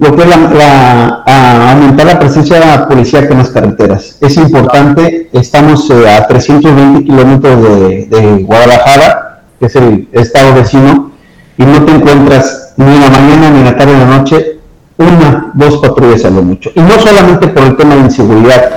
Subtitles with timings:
[0.00, 1.22] lo que es la,
[1.70, 4.16] aumentar la presencia policial en las carreteras.
[4.20, 11.12] Es importante, estamos eh, a 320 kilómetros de, de, Guadalajara, que es el estado vecino,
[11.58, 14.18] y no te encuentras ni en la mañana, ni en la tarde, ni en la
[14.18, 14.58] noche,
[14.96, 16.70] una, dos patrullas a lo mucho.
[16.74, 18.70] Y no solamente por el tema de inseguridad.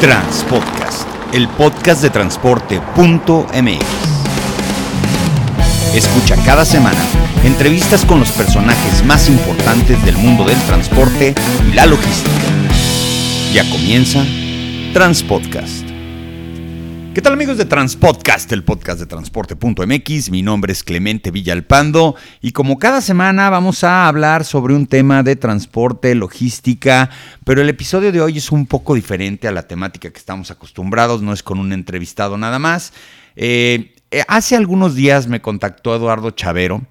[0.00, 3.84] Transpodcast, el podcast de transporte.mx.
[5.94, 6.98] Escucha cada semana
[7.44, 11.34] entrevistas con los personajes más importantes del mundo del transporte
[11.70, 12.30] y la logística.
[13.52, 14.24] Ya comienza
[14.94, 15.84] Transpodcast.
[17.14, 20.30] ¿Qué tal amigos de Transpodcast, el podcast de transporte.mx?
[20.30, 25.22] Mi nombre es Clemente Villalpando y como cada semana vamos a hablar sobre un tema
[25.22, 27.10] de transporte, logística,
[27.44, 31.22] pero el episodio de hoy es un poco diferente a la temática que estamos acostumbrados,
[31.22, 32.92] no es con un entrevistado nada más.
[33.36, 36.82] Eh, eh, hace algunos días me contactó Eduardo Chavero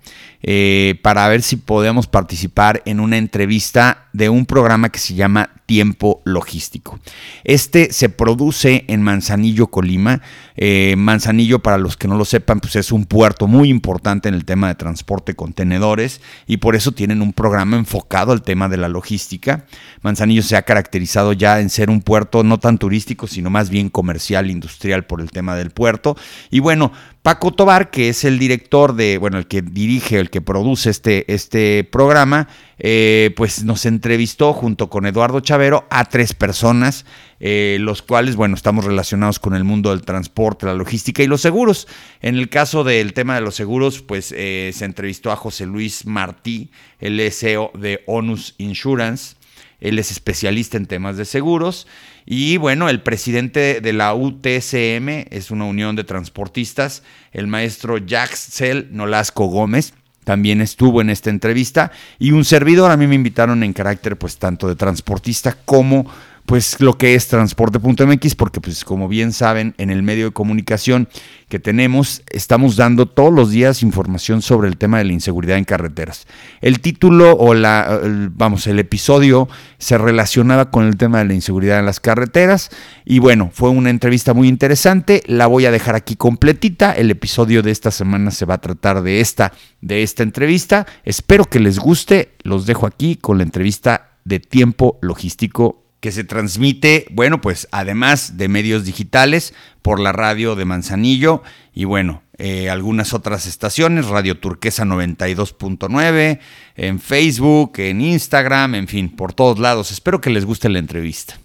[0.43, 5.49] eh, para ver si podemos participar en una entrevista de un programa que se llama
[5.65, 6.99] Tiempo Logístico.
[7.43, 10.21] Este se produce en Manzanillo, Colima.
[10.55, 14.35] Eh, Manzanillo, para los que no lo sepan, pues es un puerto muy importante en
[14.35, 18.69] el tema de transporte de contenedores y por eso tienen un programa enfocado al tema
[18.69, 19.65] de la logística.
[20.01, 23.89] Manzanillo se ha caracterizado ya en ser un puerto no tan turístico, sino más bien
[23.89, 26.17] comercial, industrial por el tema del puerto.
[26.51, 26.91] Y bueno,
[27.23, 31.33] Paco Tobar, que es el director de, bueno, el que dirige, el que produce este,
[31.33, 37.05] este programa, eh, pues nos entrevistó junto con Eduardo Chavero a tres personas,
[37.39, 41.39] eh, los cuales, bueno, estamos relacionados con el mundo del transporte, la logística y los
[41.39, 41.87] seguros.
[42.19, 46.05] En el caso del tema de los seguros, pues eh, se entrevistó a José Luis
[46.05, 49.37] Martí, el SEO de Onus Insurance.
[49.79, 51.87] Él es especialista en temas de seguros.
[52.25, 58.87] Y bueno, el presidente de la UTSM es una unión de transportistas, el maestro Jaxel
[58.91, 59.93] Nolasco Gómez.
[60.23, 64.37] También estuvo en esta entrevista y un servidor, a mí me invitaron en carácter pues
[64.37, 66.09] tanto de transportista como
[66.45, 71.07] pues lo que es transporte.mx, porque pues como bien saben, en el medio de comunicación
[71.47, 75.65] que tenemos, estamos dando todos los días información sobre el tema de la inseguridad en
[75.65, 76.27] carreteras.
[76.61, 78.01] El título o la,
[78.31, 82.71] vamos, el episodio se relacionaba con el tema de la inseguridad en las carreteras
[83.05, 87.61] y bueno, fue una entrevista muy interesante, la voy a dejar aquí completita, el episodio
[87.61, 91.79] de esta semana se va a tratar de esta, de esta entrevista, espero que les
[91.79, 97.69] guste, los dejo aquí con la entrevista de tiempo logístico que se transmite, bueno, pues
[97.71, 101.43] además de medios digitales, por la radio de Manzanillo
[101.73, 106.39] y bueno, eh, algunas otras estaciones, Radio Turquesa 92.9,
[106.75, 109.91] en Facebook, en Instagram, en fin, por todos lados.
[109.91, 111.39] Espero que les guste la entrevista.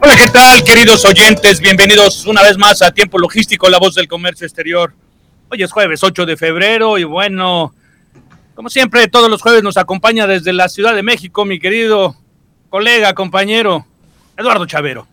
[0.00, 1.60] Hola, ¿qué tal, queridos oyentes?
[1.60, 4.94] Bienvenidos una vez más a Tiempo Logístico, la voz del comercio exterior.
[5.50, 7.74] Hoy es jueves 8 de febrero y bueno,
[8.54, 12.16] como siempre, todos los jueves nos acompaña desde la Ciudad de México mi querido
[12.68, 13.86] colega, compañero,
[14.36, 15.06] Eduardo Chavero.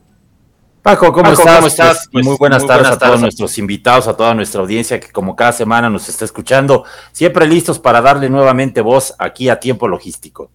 [0.82, 2.10] Paco, ¿cómo, estás?
[2.12, 5.54] Pues, muy buenas, tardes, a todos nuestros invitados, a toda nuestra audiencia que como cada
[5.54, 6.84] semana nos está escuchando,
[7.14, 10.52] siempre listos para darle nuevamente voz aquí a Tiempo Logístico.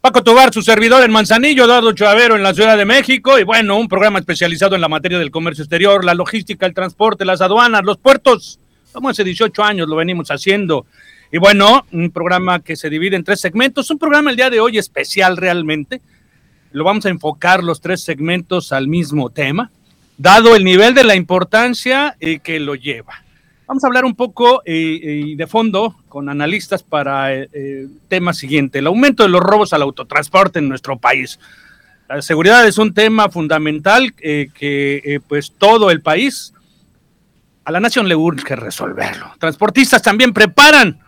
[0.00, 3.76] Paco Tobar, su servidor en Manzanillo, Eduardo Chavero en la Ciudad de México, y bueno,
[3.76, 7.84] un programa especializado en la materia del comercio exterior, la logística, el transporte, las aduanas,
[7.84, 8.58] los puertos,
[8.92, 10.86] como hace 18 años lo venimos haciendo.
[11.30, 14.60] Y bueno, un programa que se divide en tres segmentos, un programa el día de
[14.60, 16.00] hoy especial realmente,
[16.72, 19.70] lo vamos a enfocar los tres segmentos al mismo tema,
[20.16, 23.22] dado el nivel de la importancia eh, que lo lleva.
[23.66, 28.78] Vamos a hablar un poco eh, de fondo con analistas para el eh, tema siguiente,
[28.78, 31.38] el aumento de los robos al autotransporte en nuestro país.
[32.08, 36.54] La seguridad es un tema fundamental que pues todo el país,
[37.66, 39.30] a la nación le urge resolverlo.
[39.38, 40.98] Transportistas también preparan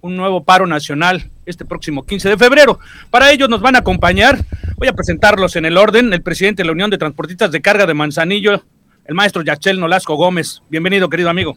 [0.00, 2.78] un nuevo paro nacional este próximo 15 de febrero.
[3.10, 4.38] Para ello nos van a acompañar,
[4.76, 7.86] voy a presentarlos en el orden, el presidente de la Unión de Transportistas de Carga
[7.86, 8.62] de Manzanillo,
[9.04, 10.62] el maestro Yachel Nolasco Gómez.
[10.68, 11.56] Bienvenido, querido amigo.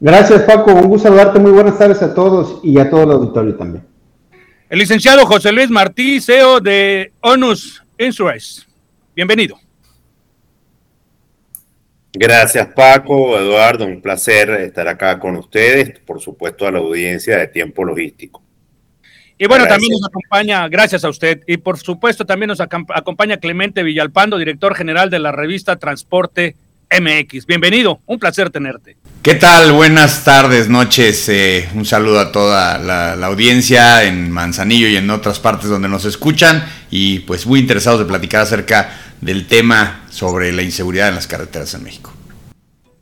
[0.00, 0.74] Gracias, Paco.
[0.74, 1.38] Un gusto saludarte.
[1.38, 3.84] Muy buenas tardes a todos y a todo el auditorio también.
[4.68, 8.62] El licenciado José Luis Martí, CEO de ONUS Insurance.
[9.14, 9.56] Bienvenido.
[12.16, 17.48] Gracias Paco, Eduardo, un placer estar acá con ustedes, por supuesto a la audiencia de
[17.48, 18.43] Tiempo Logístico.
[19.36, 23.82] Y bueno, también nos acompaña, gracias a usted, y por supuesto también nos acompaña Clemente
[23.82, 26.54] Villalpando, director general de la revista Transporte
[26.88, 27.46] MX.
[27.46, 28.96] Bienvenido, un placer tenerte.
[29.22, 29.72] ¿Qué tal?
[29.72, 31.28] Buenas tardes, noches.
[31.28, 35.88] Eh, un saludo a toda la, la, audiencia en Manzanillo y en otras partes donde
[35.88, 41.16] nos escuchan y pues muy interesados de platicar acerca del tema sobre la inseguridad en
[41.16, 42.12] las carreteras en México.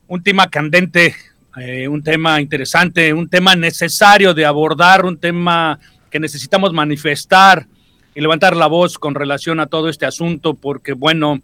[0.06, 1.14] Un tema candente,
[1.60, 5.78] eh, un tema interesante, un tema necesario de abordar, un tema
[6.12, 7.66] que necesitamos manifestar
[8.14, 11.40] y levantar la voz con relación a todo este asunto, porque bueno,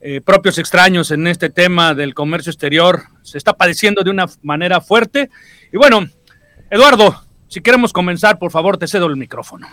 [0.00, 4.80] eh, propios extraños en este tema del comercio exterior se está padeciendo de una manera
[4.80, 5.28] fuerte.
[5.72, 6.06] Y bueno,
[6.70, 9.66] Eduardo, si queremos comenzar, por favor, te cedo el micrófono.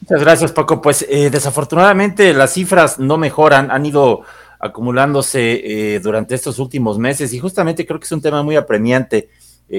[0.00, 0.80] Muchas gracias, Paco.
[0.80, 4.22] Pues eh, desafortunadamente las cifras no mejoran, han ido
[4.58, 9.28] acumulándose eh, durante estos últimos meses y justamente creo que es un tema muy apremiante.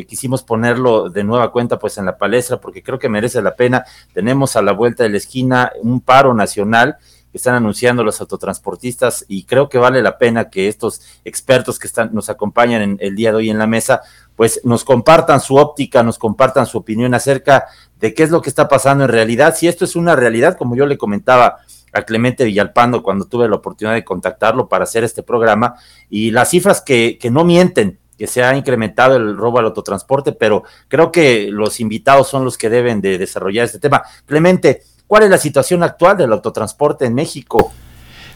[0.07, 3.85] Quisimos ponerlo de nueva cuenta pues en la palestra porque creo que merece la pena.
[4.13, 6.97] Tenemos a la vuelta de la esquina un paro nacional
[7.31, 11.87] que están anunciando los autotransportistas y creo que vale la pena que estos expertos que
[11.87, 14.01] están, nos acompañan en el día de hoy en la mesa,
[14.35, 17.67] pues nos compartan su óptica, nos compartan su opinión acerca
[17.99, 20.75] de qué es lo que está pasando en realidad, si esto es una realidad, como
[20.75, 21.59] yo le comentaba
[21.93, 25.75] a Clemente Villalpando cuando tuve la oportunidad de contactarlo para hacer este programa,
[26.09, 30.63] y las cifras que no mienten, que se ha incrementado el robo al autotransporte, pero
[30.87, 34.03] creo que los invitados son los que deben de desarrollar este tema.
[34.27, 37.73] Clemente, ¿Cuál es la situación actual del autotransporte en México?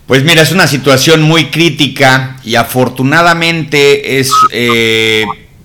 [0.05, 5.23] Pues mira, es una situación muy crítica y afortunadamente es eh,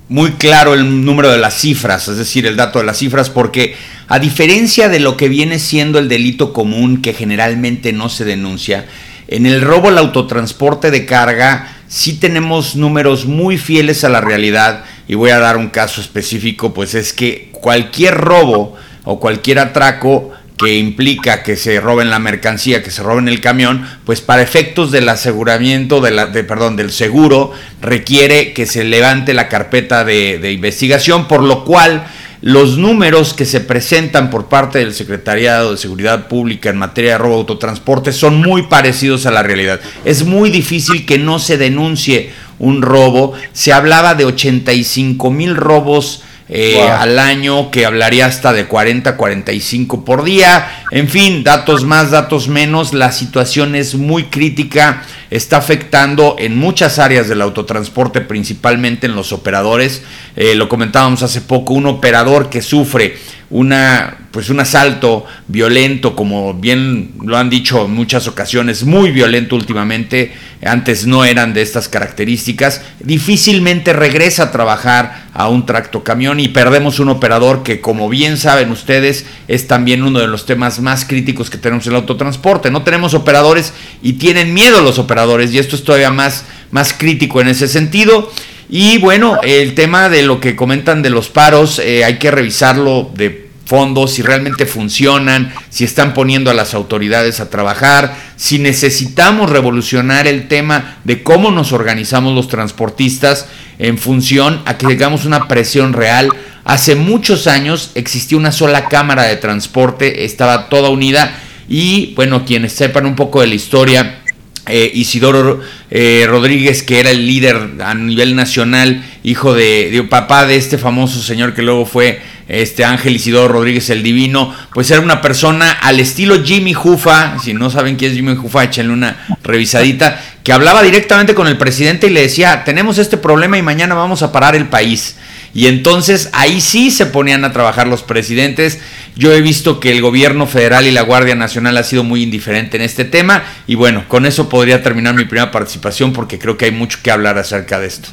[0.09, 3.75] muy claro el número de las cifras, es decir, el dato de las cifras, porque
[4.07, 8.87] a diferencia de lo que viene siendo el delito común que generalmente no se denuncia,
[9.27, 14.85] en el robo al autotransporte de carga sí tenemos números muy fieles a la realidad
[15.09, 20.31] y voy a dar un caso específico, pues es que cualquier robo o cualquier atraco
[20.57, 24.93] que implica que se roben la mercancía, que se roben el camión, pues para efectos
[24.93, 31.27] del aseguramiento, de la, perdón, del seguro, requiere que se levante la carpeta de investigación,
[31.27, 32.05] por lo cual
[32.43, 37.19] los números que se presentan por parte del Secretariado de Seguridad Pública en materia de
[37.19, 39.81] robo de autotransporte son muy parecidos a la realidad.
[40.05, 43.35] Es muy difícil que no se denuncie un robo.
[43.53, 50.05] Se hablaba de 85 mil robos eh, al año, que hablaría hasta de 40, 45
[50.05, 50.85] por día.
[50.91, 52.93] En fin, datos más, datos menos.
[52.93, 59.33] La situación es muy crítica, está afectando en muchas áreas del autotransporte, principalmente en los
[59.33, 60.03] operadores.
[60.35, 63.17] Eh, lo comentábamos hace poco, un operador que sufre
[63.49, 69.57] una pues un asalto violento, como bien lo han dicho en muchas ocasiones, muy violento
[69.57, 70.33] últimamente,
[70.65, 77.01] antes no eran de estas características, difícilmente regresa a trabajar a un tractocamión y perdemos
[77.01, 81.51] un operador que como bien saben ustedes es también uno de los temas más críticos
[81.51, 82.71] que tenemos en el autotransporte.
[82.71, 83.73] No tenemos operadores
[84.03, 88.31] y tienen miedo los operadores y esto es todavía más, más crítico en ese sentido.
[88.69, 93.11] Y bueno, el tema de lo que comentan de los paros, eh, hay que revisarlo
[93.15, 99.49] de fondo, si realmente funcionan, si están poniendo a las autoridades a trabajar, si necesitamos
[99.49, 103.47] revolucionar el tema de cómo nos organizamos los transportistas
[103.79, 106.31] en función a que tengamos una presión real.
[106.65, 111.33] Hace muchos años existía una sola cámara de transporte, estaba toda unida
[111.69, 114.20] y bueno, quienes sepan un poco de la historia,
[114.67, 115.61] eh, Isidoro
[115.91, 121.23] eh, Rodríguez, que era el líder a nivel nacional, hijo de, papá de este famoso
[121.23, 126.01] señor que luego fue este Ángel Isidoro Rodríguez el Divino, pues era una persona al
[126.01, 130.83] estilo Jimmy Jufa, si no saben quién es Jimmy Jufa, échenle una revisadita, que hablaba
[130.83, 134.57] directamente con el presidente y le decía, tenemos este problema y mañana vamos a parar
[134.57, 135.17] el país.
[135.53, 138.79] Y entonces ahí sí se ponían a trabajar los presidentes.
[139.17, 142.77] Yo he visto que el gobierno federal y la Guardia Nacional ha sido muy indiferente
[142.77, 143.45] en este tema.
[143.67, 147.11] Y bueno, con eso podría terminar mi primera participación porque creo que hay mucho que
[147.11, 148.09] hablar acerca de esto.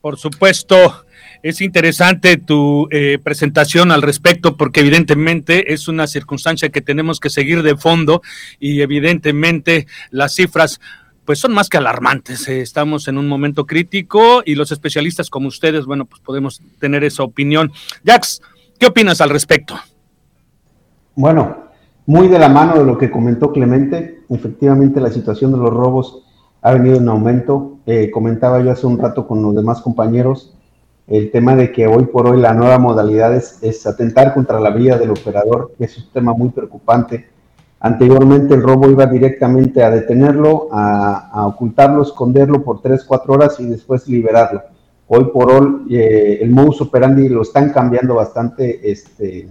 [0.00, 1.04] Por supuesto.
[1.42, 7.30] Es interesante tu eh, presentación al respecto porque evidentemente es una circunstancia que tenemos que
[7.30, 8.20] seguir de fondo
[8.58, 10.80] y evidentemente las cifras
[11.24, 12.46] pues son más que alarmantes.
[12.48, 17.04] Eh, estamos en un momento crítico y los especialistas como ustedes, bueno, pues podemos tener
[17.04, 17.72] esa opinión.
[18.04, 18.42] Jax,
[18.80, 19.76] ¿qué opinas al respecto?
[21.14, 21.56] Bueno,
[22.06, 26.24] muy de la mano de lo que comentó Clemente, efectivamente la situación de los robos
[26.62, 27.78] ha venido en aumento.
[27.86, 30.56] Eh, comentaba yo hace un rato con los demás compañeros
[31.06, 34.96] el tema de que hoy por hoy la nueva modalidad es, atentar contra la vida
[34.96, 37.28] del operador, que es un tema muy preocupante
[37.82, 43.64] Anteriormente el robo iba directamente a detenerlo, a, ocultarlo, esconderlo por 3, 4 horas y
[43.64, 44.62] después liberarlo.
[45.12, 49.48] Hoy por hoy eh, el modus operandi lo están cambiando bastante este,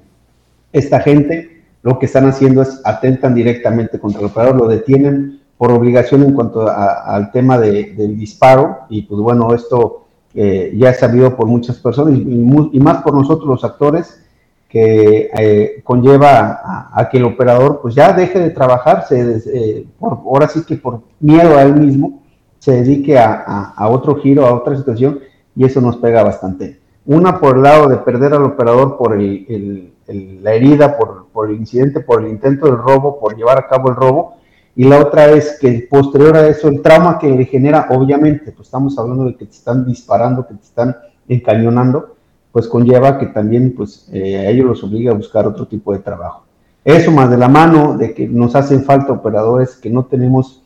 [0.71, 1.63] esta gente.
[1.81, 6.33] Lo que están haciendo es atentan directamente contra el operador, lo detienen por obligación en
[6.33, 11.77] cuanto al tema del disparo y pues bueno, esto eh, ya es sabido por muchas
[11.79, 14.23] personas y más por nosotros los actores
[14.69, 20.13] que eh, conlleva a, que el operador pues ya deje de trabajar, se, eh, por,
[20.13, 22.21] ahora sí que por miedo a él mismo,
[22.59, 25.19] se dedique a, otro giro, a otra situación,
[25.59, 26.79] y eso nos pega bastante.
[27.05, 31.99] Una por el lado de perder al operador por la herida, por, por, el incidente,
[31.99, 34.35] por el intento del robo, por llevar a cabo el robo,
[34.73, 38.69] y la otra es que posterior a eso el trauma que le genera, obviamente, pues
[38.69, 40.95] estamos hablando de que te están disparando, que te están
[41.27, 42.15] encañonando,
[42.53, 45.99] pues conlleva que también pues eh, a ellos los obliga a buscar otro tipo de
[45.99, 46.45] trabajo.
[46.85, 50.58] Eso más de la mano de que nos hacen falta operadores que no tenemos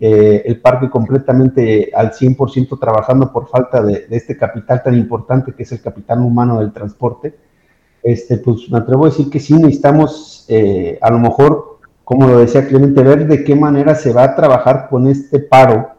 [0.00, 5.62] eh, el parque completamente al 100% trabajando por falta de, este capital tan importante que
[5.62, 7.34] es el capital humano del transporte,
[8.02, 12.38] este, pues me atrevo a decir que sí necesitamos eh, a lo mejor, como lo
[12.38, 15.90] decía Clemente, ver de qué manera se va a trabajar con este paro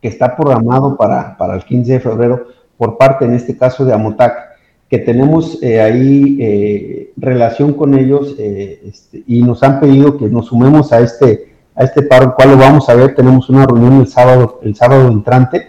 [0.00, 3.92] que está programado para, para el 15 de febrero por parte, en este caso, de
[3.92, 4.50] Amotac
[4.90, 10.28] que tenemos eh, ahí eh, relación con ellos eh, este, y nos han pedido que
[10.28, 13.14] nos sumemos a este, a este paro, cual lo vamos a ver.
[13.14, 15.66] Tenemos una reunión el sábado, el sábado entrante,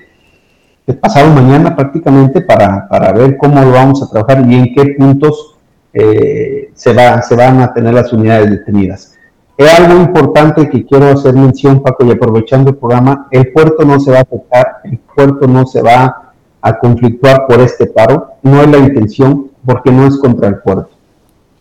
[0.87, 4.95] el pasado mañana prácticamente, para, para ver cómo lo vamos a trabajar y en qué
[4.97, 5.55] puntos
[5.93, 9.17] se, va, se van a tener las unidades detenidas.
[9.57, 13.99] Es algo importante que quiero hacer mención, Paco, y aprovechando el programa, el puerto no
[13.99, 18.61] se va a afectar, el puerto no se va a conflictuar por este paro, no
[18.61, 20.89] es la intención porque no es contra el puerto,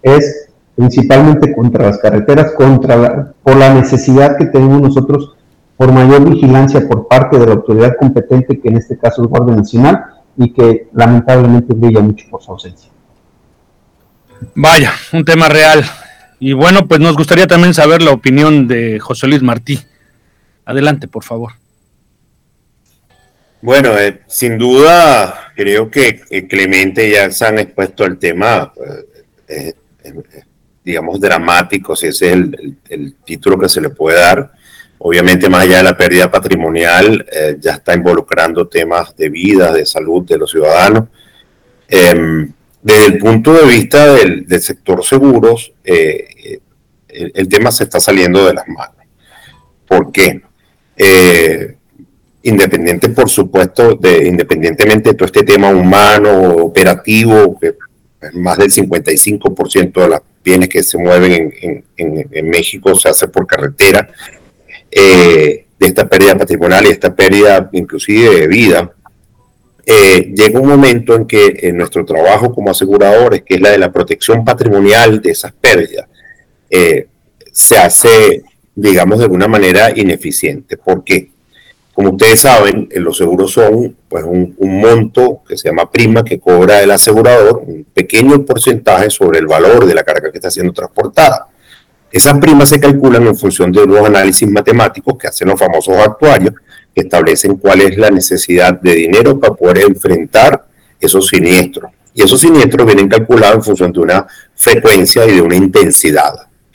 [0.03, 0.50] es
[0.81, 5.37] principalmente contra las carreteras, contra por la necesidad que tenemos nosotros
[5.77, 9.57] por mayor vigilancia por parte de la autoridad competente, que en este caso es Guardia
[9.57, 10.05] Nacional,
[10.39, 12.91] y que lamentablemente brilla mucho por su ausencia.
[14.55, 15.85] Vaya, un tema real.
[16.39, 19.79] Y bueno, pues nos gustaría también saber la opinión de José Luis Martí.
[20.65, 21.53] Adelante, por favor.
[23.61, 28.73] Bueno, eh, sin duda, creo que eh, Clemente ya se han expuesto al tema,
[29.47, 29.75] eh,
[30.85, 32.33] digamos, dramático, si ese es
[32.89, 34.53] el, título que se le puede dar.
[34.99, 37.25] Obviamente, más allá de la pérdida patrimonial,
[37.59, 41.09] ya está involucrando temas de vida, de salud de los ciudadanos.
[41.89, 46.61] Em, desde el punto de vista del, sector seguros, el,
[47.09, 48.97] el, tema se está saliendo de las manos.
[49.87, 50.43] ¿Por qué?
[52.43, 57.75] independiente, por supuesto, de, independientemente de todo este tema humano, operativo, que
[58.35, 61.53] más del 55% de las bienes que se mueven
[61.97, 64.09] en, México se hace por carretera,
[64.91, 68.93] eh, de esta pérdida patrimonial y esta pérdida inclusive de vida,
[69.87, 73.79] eh, llega un momento en que en nuestro trabajo como aseguradores, que es la de
[73.79, 76.07] la protección patrimonial de esas pérdidas,
[76.69, 77.09] eh,
[77.53, 78.43] se hace,
[78.75, 80.77] digamos, de alguna manera ineficiente.
[80.77, 81.31] ¿Por qué?
[82.01, 86.81] Como ustedes saben, los seguros son pues, un, monto que se llama prima que cobra
[86.83, 91.49] el asegurador, un pequeño porcentaje sobre el valor de la carga que está siendo transportada.
[92.11, 96.55] Esas primas se calculan en función de unos análisis matemáticos que hacen los famosos actuarios,
[96.95, 100.65] que establecen cuál es la necesidad de dinero para poder enfrentar
[100.99, 101.93] esos siniestros.
[102.15, 106.33] Y esos siniestros vienen calculados en función de una frecuencia y de una intensidad,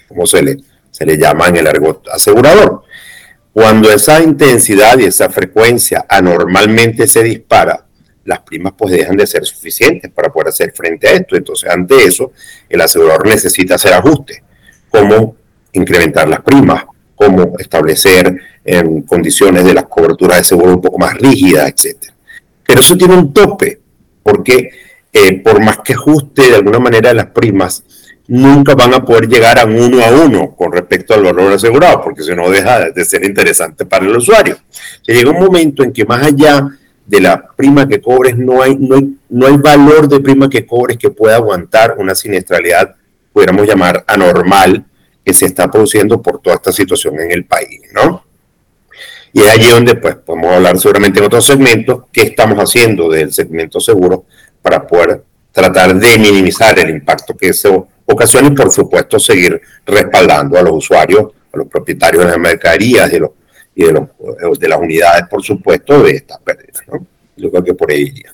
[0.07, 0.57] como se le,
[0.91, 2.84] se le llama en el argot asegurador.
[3.55, 7.85] Cuando esa intensidad y esa frecuencia anormalmente se dispara,
[8.25, 11.37] las primas pues dejan de ser suficientes para poder hacer frente a esto.
[11.37, 12.33] Entonces, ante eso,
[12.67, 14.41] el asegurador necesita hacer ajustes,
[14.89, 15.37] como
[15.71, 16.83] incrementar las primas,
[17.15, 22.11] como establecer en condiciones de las coberturas de seguro un poco más rígidas, etc.
[22.67, 23.79] Pero eso tiene un tope,
[24.21, 24.69] porque
[25.13, 27.85] eh, por más que ajuste de alguna manera las primas,
[28.27, 32.23] nunca van a poder llegar a uno a uno con respecto al valor asegurado, porque
[32.23, 34.57] si no deja de ser interesante para el usuario.
[35.01, 36.67] Se llega un momento en que más allá
[37.05, 40.65] de la prima que cobres, no hay, no hay, no hay valor de prima que
[40.65, 42.95] cobres que pueda aguantar una siniestralidad,
[43.31, 44.85] pudiéramos llamar anormal,
[45.23, 48.23] que se está produciendo por toda esta situación en el país, ¿no?
[49.33, 53.33] Y es allí donde pues podemos hablar seguramente en otros segmentos, qué estamos haciendo del
[53.33, 54.25] segmento seguro
[54.61, 60.57] para poder tratar de minimizar el impacto que eso ocasión y por supuesto seguir respaldando
[60.57, 63.31] a los usuarios, a los propietarios de las mercaderías de los,
[63.73, 66.81] y de, los, de las unidades, por supuesto, de estas pérdidas.
[66.87, 67.05] ¿no?
[67.35, 68.33] Yo creo que por ahí iría.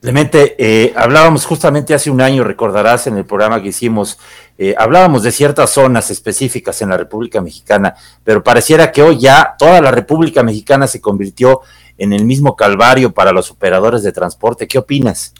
[0.00, 4.16] Clemente, eh, hablábamos justamente hace un año, recordarás en el programa que hicimos,
[4.56, 9.56] eh, hablábamos de ciertas zonas específicas en la República Mexicana, pero pareciera que hoy ya
[9.58, 11.62] toda la República Mexicana se convirtió
[11.96, 14.68] en el mismo calvario para los operadores de transporte.
[14.68, 15.34] ¿Qué opinas?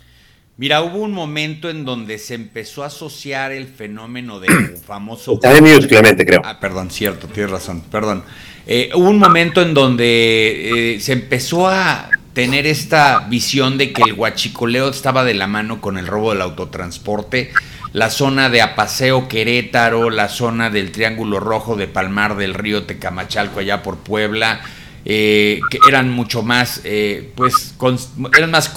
[0.58, 5.34] Mira, hubo un momento en donde se empezó a asociar el fenómeno del famoso...
[5.34, 6.42] Está Clemente, creo.
[6.44, 8.24] Ah, perdón, cierto, tienes razón, perdón.
[8.66, 14.02] Eh, hubo un momento en donde eh, se empezó a tener esta visión de que
[14.02, 17.52] el huachicoleo estaba de la mano con el robo del autotransporte,
[17.92, 23.60] la zona de Apaseo Querétaro, la zona del Triángulo Rojo de Palmar del Río Tecamachalco
[23.60, 24.60] allá por Puebla,
[25.05, 27.75] eh, que eran mucho más, eh, pues,
[28.37, 28.73] eran más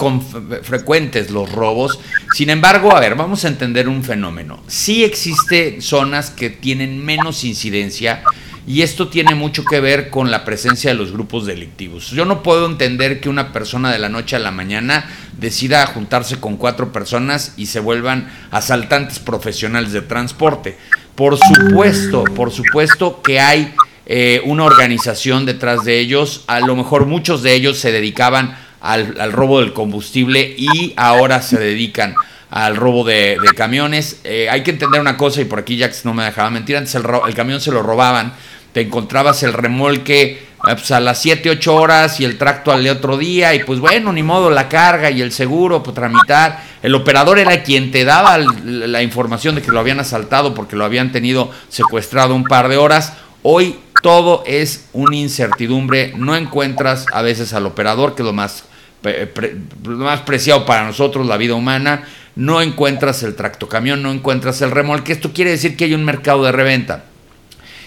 [0.62, 1.98] frecuentes los robos.
[2.34, 4.62] Sin embargo, a ver, vamos a entender un fenómeno.
[4.66, 8.22] Sí existe zonas que tienen menos incidencia
[8.66, 12.10] y esto tiene mucho que ver con la presencia de los grupos delictivos.
[12.10, 16.38] Yo no puedo entender que una persona de la noche a la mañana decida juntarse
[16.38, 20.78] con cuatro personas y se vuelvan asaltantes profesionales de transporte.
[21.16, 23.74] Por supuesto, por supuesto que hay
[24.06, 26.44] eh, una organización detrás de ellos.
[26.46, 31.58] A lo mejor muchos de ellos se dedicaban al, robo del combustible y ahora se
[31.58, 32.14] dedican
[32.50, 34.20] al robo de, camiones.
[34.24, 36.94] Eh, hay que entender una cosa, y por aquí Jax no me dejaba mentir, antes
[36.94, 38.34] el, el camión se lo robaban
[38.72, 42.86] te encontrabas el remolque eh, pues, a las 7, 8 horas y el tracto al
[42.88, 46.62] otro día y pues bueno, ni modo, la carga y el seguro, pues tramitar.
[46.82, 50.84] El operador era quien te daba la información de que lo habían asaltado porque lo
[50.84, 53.14] habían tenido secuestrado un par de horas.
[53.42, 58.64] Hoy todo es una incertidumbre, no encuentras a veces al operador, que es lo más,
[59.84, 64.70] lo más preciado para nosotros, la vida humana, no encuentras el tractocamión, no encuentras el
[64.70, 65.12] remolque.
[65.12, 67.04] Esto quiere decir que hay un mercado de reventa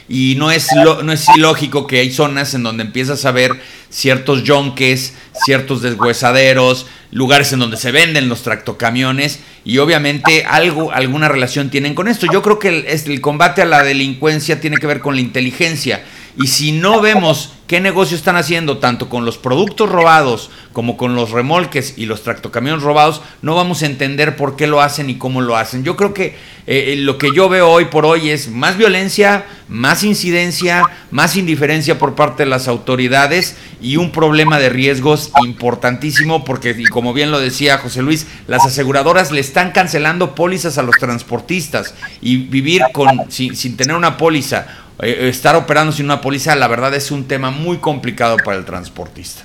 [0.07, 3.59] y no es, no es ilógico que hay zonas en donde empiezas a ver
[3.89, 5.13] ciertos yonques,
[5.45, 11.95] ciertos deshuesaderos, lugares en donde se venden los tractocamiones y obviamente algo, alguna relación tienen
[11.95, 12.27] con esto.
[12.31, 16.03] Yo creo que el, el combate a la delincuencia tiene que ver con la inteligencia
[16.37, 21.15] y si no vemos qué negocio están haciendo tanto con los productos robados como con
[21.15, 25.17] los remolques y los tractocamiones robados, no vamos a entender por qué lo hacen y
[25.17, 25.83] cómo lo hacen.
[25.83, 26.35] Yo creo que
[26.67, 31.97] eh, lo que yo veo hoy por hoy es más violencia, más incidencia, más indiferencia
[31.97, 37.39] por parte de las autoridades y un problema de riesgos importantísimo porque, como bien lo
[37.39, 43.31] decía José Luis, las aseguradoras le están cancelando pólizas a los transportistas y vivir con,
[43.31, 44.67] sin, sin tener una póliza
[44.99, 48.65] eh, estar operando sin una póliza, la verdad es un tema muy complicado para el
[48.65, 49.43] transportista.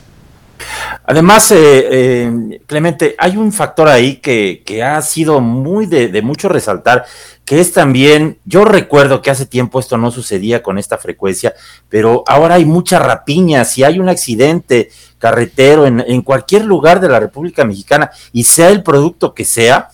[1.05, 7.07] Además, eh, eh, Clemente, hay un factor ahí que, ha sido muy de, mucho resaltar,
[7.45, 11.55] que es también, yo recuerdo que hace tiempo esto no sucedía con esta frecuencia,
[11.89, 17.09] pero ahora hay mucha rapiña, si hay un accidente carretero en, en cualquier lugar de
[17.09, 19.89] la República Mexicana y sea el producto que sea,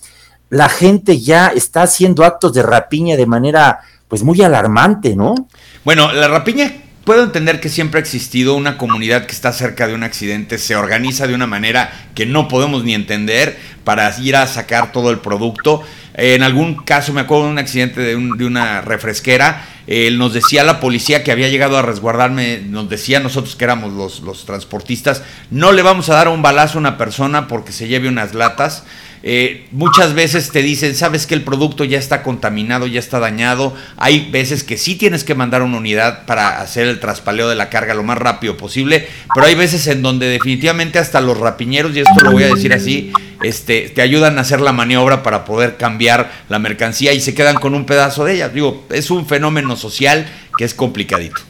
[0.49, 5.35] la gente ya está haciendo actos de rapiña de manera pues muy alarmante, ¿no?
[5.83, 6.71] Bueno, la rapiña
[7.07, 10.75] puedo entender que siempre ha existido una comunidad que está cerca de un accidente, se
[10.75, 15.19] organiza de una manera que no podemos ni entender para ir a sacar todo el
[15.19, 15.81] producto.
[16.15, 20.79] En algún caso, me acuerdo de un accidente de, una refresquera, él nos decía la
[20.79, 25.71] policía que había llegado a resguardarme, nos decía nosotros que éramos los, los transportistas, no
[25.71, 28.83] le vamos a dar un balazo a una persona porque se lleve unas latas.
[29.23, 33.75] Eh, muchas veces te dicen, sabes que el producto ya está contaminado, ya está dañado.
[33.97, 37.69] Hay veces que sí tienes que mandar una unidad para hacer el traspaleo de la
[37.69, 42.01] carga lo más rápido posible, pero hay veces en donde definitivamente hasta los rapiñeros, y
[42.01, 43.11] esto lo voy a decir así,
[43.43, 47.55] este, te ayudan a hacer la maniobra para poder cambiar la mercancía y se quedan
[47.55, 48.49] con un pedazo de ella.
[48.49, 51.41] Digo, es un fenómeno social que es complicadito.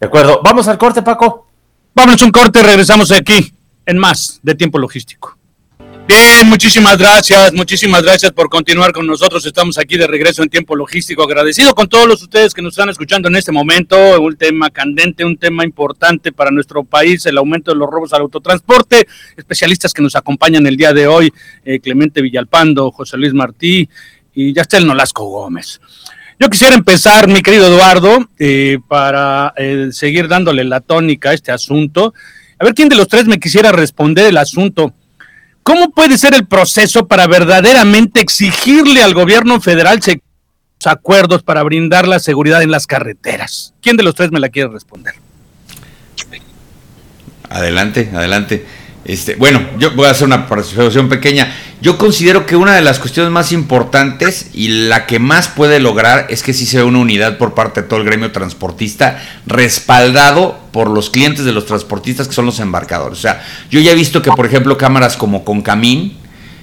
[0.00, 1.46] De acuerdo, vamos al corte, Paco.
[1.94, 3.52] Vámonos un corte, regresamos aquí
[3.86, 5.38] en más de tiempo logístico.
[6.08, 9.44] Bien, muchísimas gracias, muchísimas gracias por continuar con nosotros.
[9.44, 11.24] Estamos aquí de regreso en tiempo logístico.
[11.24, 14.22] Agradecido con todos los ustedes que nos están escuchando en este momento.
[14.22, 18.20] Un tema candente, un tema importante para nuestro país, el aumento de los robos al
[18.20, 19.08] autotransporte.
[19.36, 21.32] Especialistas que nos acompañan el día de hoy,
[21.64, 23.88] eh, Clemente Villalpando, José Luis Martí
[24.32, 25.80] y ya está el Nolasco Gómez.
[26.38, 31.50] Yo quisiera empezar, mi querido Eduardo, eh, para eh, seguir dándole la tónica a este
[31.50, 32.14] asunto.
[32.60, 34.94] A ver quién de los tres me quisiera responder el asunto.
[35.66, 39.98] ¿Cómo puede ser el proceso para verdaderamente exigirle al gobierno federal
[40.84, 43.74] acuerdos para brindar la seguridad en las carreteras?
[43.82, 45.14] ¿Quién de los tres me la quiere responder?
[47.50, 48.64] Adelante, adelante.
[49.06, 51.54] Este, bueno, yo voy a hacer una participación pequeña.
[51.80, 56.26] Yo considero que una de las cuestiones más importantes y la que más puede lograr
[56.28, 60.90] es que sí sea una unidad por parte de todo el gremio transportista, respaldado por
[60.90, 63.18] los clientes de los transportistas que son los embarcadores.
[63.18, 66.16] O sea, yo ya he visto que, por ejemplo, cámaras como Concamín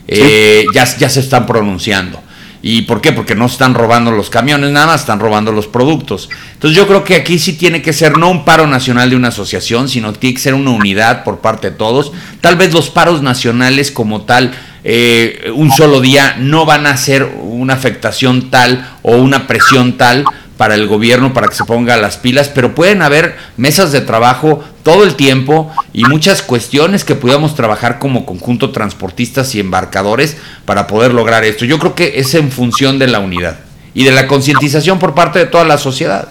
[0.09, 2.21] eh, ya, ya se están pronunciando.
[2.65, 3.11] ¿Y por qué?
[3.11, 6.29] Porque no están robando los camiones, nada más están robando los productos.
[6.53, 9.27] Entonces yo creo que aquí sí tiene que ser no un paro nacional de una
[9.27, 12.13] asociación, sino tiene que ser una unidad por parte de todos.
[12.39, 14.53] Tal vez los paros nacionales como tal,
[14.85, 20.23] eh, un solo día, no van a ser una afectación tal o una presión tal
[20.63, 24.63] para el gobierno para que se ponga las pilas, pero pueden haber mesas de trabajo
[24.81, 30.87] todo el tiempo y muchas cuestiones que podamos trabajar como conjunto transportistas y embarcadores para
[30.87, 31.65] poder lograr esto.
[31.65, 33.59] Yo creo que es en función de la unidad
[33.93, 36.29] y de la concientización por parte de toda la sociedad.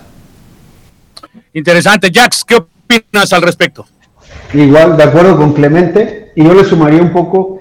[1.52, 3.84] Interesante, Jax, ¿qué opinas al respecto?
[4.54, 7.60] Igual, de acuerdo con Clemente, y yo le sumaría un poco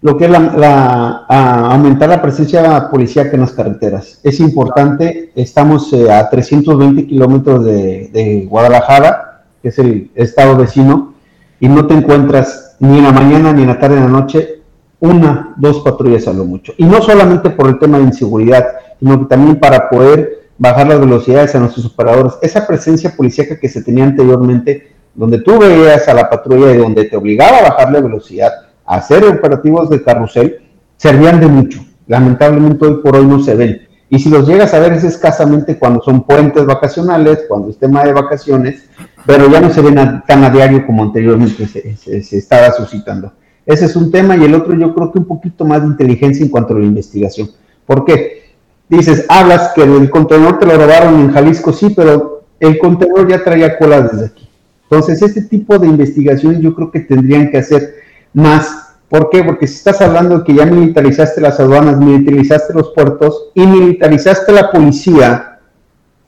[0.00, 4.20] lo que es aumentar la presencia policíaca en las carreteras.
[4.22, 11.14] Es importante, estamos eh, a 320 kilómetros de, de, Guadalajara, que es el estado vecino,
[11.58, 14.20] y no te encuentras ni en la mañana, ni en la tarde, ni en la
[14.20, 14.62] noche,
[15.00, 16.72] una, dos patrullas a lo mucho.
[16.76, 18.66] Y no solamente por el tema de inseguridad,
[19.00, 22.34] sino que también para poder bajar las velocidades a nuestros operadores.
[22.42, 27.04] Esa presencia policíaca que se tenía anteriormente, donde tú veías a la patrulla y donde
[27.04, 28.52] te obligaba a bajar la velocidad,
[28.88, 30.58] hacer operativos de carrusel
[30.96, 31.84] servían de mucho.
[32.06, 33.88] Lamentablemente hoy por hoy no se ven.
[34.10, 38.02] Y si los llegas a ver es escasamente cuando son puentes vacacionales, cuando es tema
[38.04, 38.88] de vacaciones,
[39.26, 43.32] pero ya no se ven tan a diario como anteriormente se, estaba suscitando.
[43.66, 46.42] Ese es un tema y el otro yo creo que un poquito más de inteligencia
[46.42, 47.50] en cuanto a la investigación.
[47.84, 48.54] ¿Por qué?
[48.88, 53.44] Dices, hablas que el contenedor te lo robaron en Jalisco, sí, pero el contenedor ya
[53.44, 54.48] traía cola desde aquí.
[54.84, 57.97] Entonces, este tipo de investigaciones yo creo que tendrían que hacer
[58.32, 58.94] más.
[59.08, 59.42] ¿Por qué?
[59.42, 64.52] Porque si estás hablando de que ya militarizaste las aduanas, militarizaste los puertos y militarizaste
[64.52, 65.60] la policía,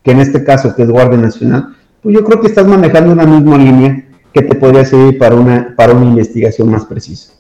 [0.02, 3.26] que en este caso que es Guardia Nacional, pues yo creo que estás manejando una
[3.26, 7.32] misma línea que te podría servir para una, para una investigación más precisa.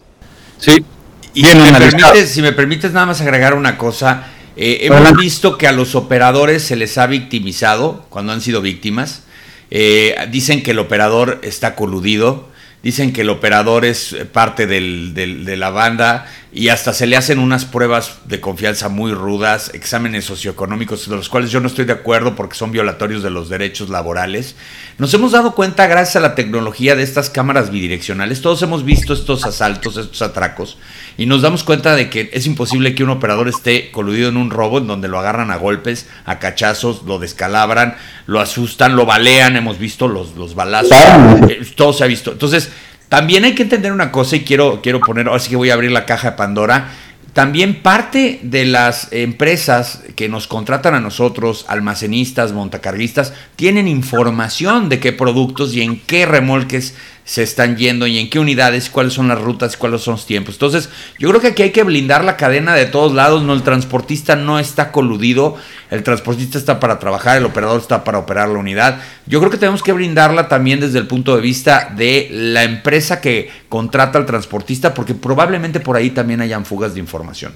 [0.58, 0.84] Sí.
[1.32, 5.56] Y si me, permites, si me permites nada más agregar una cosa, eh, hemos visto
[5.56, 9.22] que a los operadores se les ha victimizado cuando han sido víctimas.
[9.70, 12.49] Eh, dicen que el operador está coludido.
[12.82, 17.64] Dicen que el operador es parte de la banda y hasta se le hacen unas
[17.64, 22.34] pruebas de confianza muy rudas, exámenes socioeconómicos de los cuales yo no estoy de acuerdo
[22.34, 24.56] porque son violatorios de los derechos laborales.
[24.98, 29.12] Nos hemos dado cuenta gracias a la tecnología de estas cámaras bidireccionales, todos hemos visto
[29.12, 30.76] estos asaltos, estos atracos
[31.16, 34.50] y nos damos cuenta de que es imposible que un operador esté coludido en un
[34.50, 39.56] robo en donde lo agarran a golpes, a cachazos, lo descalabran, lo asustan, lo balean,
[39.56, 40.96] hemos visto los, los balazos,
[41.48, 42.32] eh, todo se ha visto.
[42.32, 42.69] Entonces,
[43.10, 45.74] también hay que entender una cosa y quiero, quiero poner, ahora sí que voy a
[45.74, 46.92] abrir la caja de Pandora.
[47.32, 55.00] También parte de las empresas que nos contratan a nosotros, almacenistas, montacarguistas, tienen información de
[55.00, 59.28] qué productos y en qué remolques se están yendo y en qué unidades, cuáles son
[59.28, 60.54] las rutas, cuáles son los tiempos.
[60.54, 63.62] Entonces, yo creo que aquí hay que blindar la cadena de todos lados, no el
[63.62, 65.56] transportista no está coludido,
[65.90, 69.00] el transportista está para trabajar, el operador está para operar la unidad.
[69.26, 73.20] Yo creo que tenemos que blindarla también desde el punto de vista de la empresa
[73.20, 77.52] que contrata al transportista, porque probablemente por ahí también hayan fugas de información.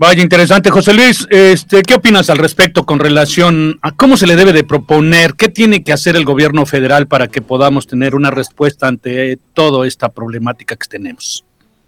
[0.00, 1.26] Vaya, interesante, José Luis.
[1.28, 5.34] Este, ¿Qué opinas al respecto con relación a cómo se le debe de proponer?
[5.34, 9.88] ¿Qué tiene que hacer el gobierno federal para que podamos tener una respuesta ante toda
[9.88, 11.44] esta problemática que tenemos?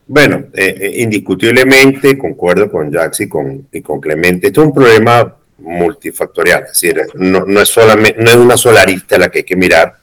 [0.08, 3.68] Bueno, eh, eh, indiscutiblemente concuerdo con Jax y con,
[4.02, 4.48] Clemente.
[4.48, 9.18] Esto es un problema multifactorial, es decir, no, es solamente, no es una sola arista
[9.18, 9.94] la que hay que mirar.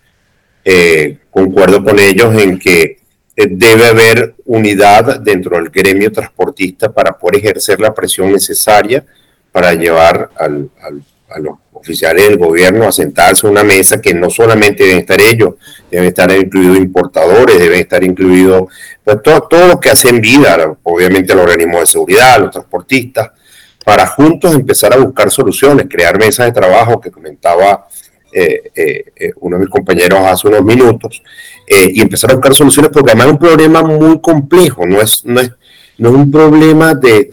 [0.64, 3.00] Eh, concuerdo con ellos en que
[3.46, 9.06] debe haber unidad dentro del gremio transportista para poder ejercer la presión necesaria
[9.52, 10.70] para llevar al,
[11.30, 15.22] a los oficiales del gobierno a sentarse a una mesa que no solamente deben estar
[15.22, 15.56] ellos,
[15.92, 18.64] deben estar incluidos importadores, deben estar incluidos
[19.04, 23.32] pues, todo, todo lo que hacen vida, obviamente los organismos de seguridad, los transportistas,
[23.86, 28.07] para juntos empezar a buscar soluciones, crear mesas de trabajo que comentaba eh, eh,
[29.38, 31.22] uno de mis compañeros hace unos minutos,
[31.70, 35.26] eh, y empezar a buscar soluciones, porque además es un problema muy complejo, no es,
[35.26, 35.52] no es,
[35.98, 37.30] no es un problema de,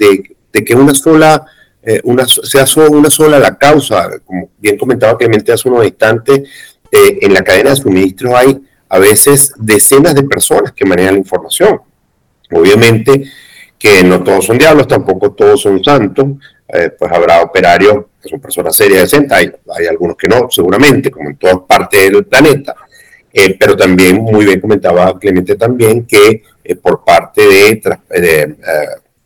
[0.53, 1.47] de, que una sola,
[1.83, 6.49] eh, una, sea una sola la causa, como bien comentaba Clemente hace unos instantes,
[6.91, 11.21] eh, en la cadena de suministros hay a veces decenas de personas que manejan la
[11.21, 11.81] información.
[12.51, 13.31] Obviamente
[13.79, 16.27] que no todos son diablos, tampoco todos son santos,
[16.99, 21.31] pues habrá operarios que son personas serias, decentes, hay, hay algunos que no, seguramente, como
[21.31, 22.75] en todas partes del planeta,
[23.37, 28.57] eh, pero también, muy bien comentaba Clemente también, que eh, por parte de, eh,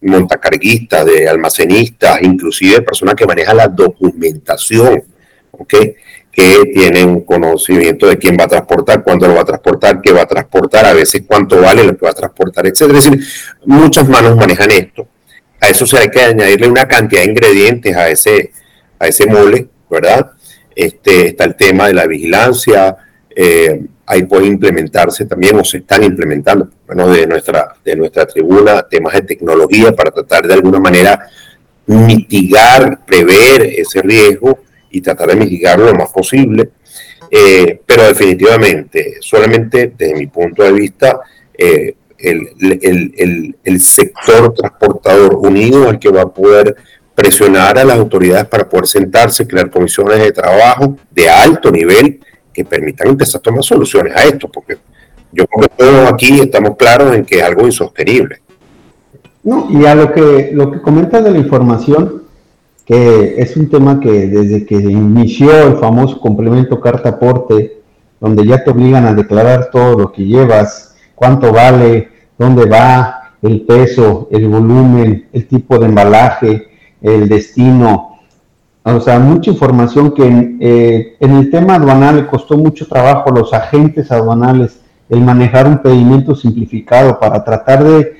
[0.00, 5.04] montacarguistas, de almacenistas, inclusive personas que manejan la documentación,
[5.50, 5.94] ¿okay?
[6.32, 10.22] que tienen conocimiento de quién va a transportar, cuándo lo va a transportar, qué va
[10.22, 12.82] a transportar, a veces cuánto vale lo que va a transportar, etc.
[12.82, 13.20] Es decir,
[13.66, 15.06] muchas manos manejan esto.
[15.60, 18.52] A eso se hay que añadirle una cantidad de ingredientes a ese,
[18.98, 20.30] a ese mole, ¿verdad?
[20.74, 22.96] Este, está el tema de la vigilancia,
[23.34, 28.82] eh, ahí puede implementarse también o se están implementando, bueno, de nuestra, de nuestra tribuna,
[28.88, 31.28] temas de tecnología para tratar de alguna manera
[31.86, 36.70] mitigar, prever ese riesgo y tratar de mitigarlo lo más posible.
[37.30, 41.20] Eh, pero definitivamente, solamente desde mi punto de vista,
[41.56, 42.48] eh, el,
[42.82, 46.76] el, el, sector transportador unido el que va a poder
[47.14, 52.20] presionar a las autoridades para poder sentarse, crear comisiones de trabajo de alto nivel
[52.52, 54.78] que permitan empezar a tomar soluciones a esto, porque
[55.32, 58.40] yo creo que todos aquí estamos claros en que es algo insostenible.
[59.44, 62.22] No, y a lo que, lo que comenta de la información,
[62.84, 67.78] que es un tema que desde que inició el famoso complemento carta aporte,
[68.20, 73.62] donde ya te obligan a declarar todo lo que llevas, cuánto vale, dónde va, el
[73.62, 76.68] peso, el volumen, el tipo de embalaje,
[77.00, 78.08] el destino,
[78.94, 83.52] o sea, mucha información que eh, en el tema aduanal costó mucho trabajo a los
[83.52, 88.16] agentes aduanales el manejar un pedimento simplificado para tratar de,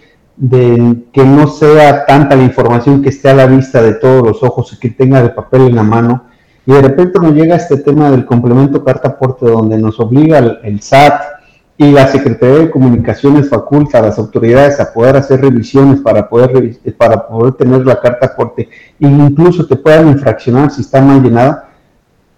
[1.12, 4.72] que no sea tanta la información que esté a la vista de todos los ojos
[4.72, 6.24] y que tenga el papel en la mano.
[6.66, 10.82] Y de repente nos llega este tema del complemento carta aporte donde nos obliga el
[10.82, 11.37] SAT,
[11.80, 16.76] y la Secretaría de Comunicaciones faculta a las autoridades a poder hacer revisiones para poder,
[16.98, 21.68] para poder tener la carta aporte e incluso te puedan infraccionar si está mal llenada,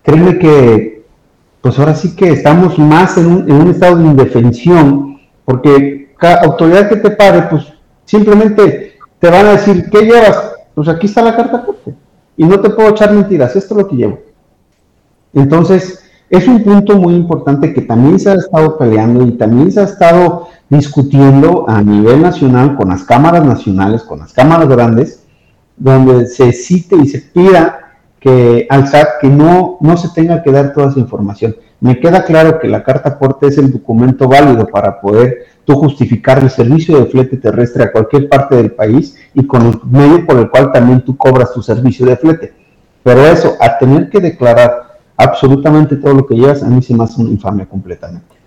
[0.03, 1.07] créeme que
[1.62, 6.42] pues ahora sí que estamos más en un, en un estado de indefensión porque cada
[6.42, 7.72] autoridad que te pare pues
[8.05, 10.53] simplemente te van a decir ¿qué llevas?
[10.74, 11.94] pues aquí está la carta aporte
[12.37, 14.18] y no te puedo echar mentiras, esto es lo que llevo
[15.33, 19.81] entonces es un punto muy importante que también se ha estado peleando y también se
[19.81, 25.25] ha estado discutiendo a nivel nacional con las cámaras nacionales, con las cámaras grandes,
[25.77, 27.81] donde se cite y se pida
[28.21, 31.57] que al SAT que no, no se tenga que dar toda esa información.
[31.81, 36.38] Me queda claro que la carta aporte es el documento válido para poder tú justificar
[36.38, 40.37] el servicio de flete terrestre a cualquier parte del país y con el medio por
[40.37, 42.53] el cual también tú cobras tu servicio de flete.
[43.03, 44.89] Pero eso, a tener que declarar
[45.20, 48.40] absolutamente todo lo que llevas, a mí se me hace una infamia completamente.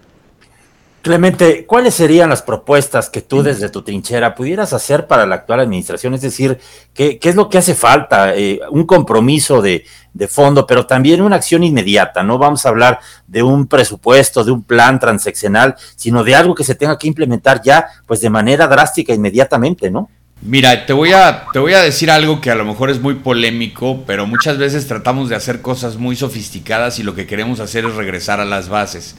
[1.04, 5.60] Clemente, ¿cuáles serían las propuestas que tú desde tu trinchera pudieras hacer para la actual
[5.60, 6.14] administración?
[6.14, 6.60] Es decir,
[6.94, 8.34] ¿qué, es lo que hace falta?
[8.34, 9.84] Eh, un compromiso de,
[10.14, 12.24] de, fondo, pero también una acción inmediata.
[12.24, 16.64] No vamos a hablar de un presupuesto, de un plan transeccional, sino de algo que
[16.64, 20.10] se tenga que implementar ya, pues de manera drástica inmediatamente, ¿no?
[20.46, 23.14] Mira, te voy, a, te voy a decir algo que a lo mejor es muy
[23.14, 27.86] polémico, pero muchas veces tratamos de hacer cosas muy sofisticadas y lo que queremos hacer
[27.86, 29.16] es regresar a las bases.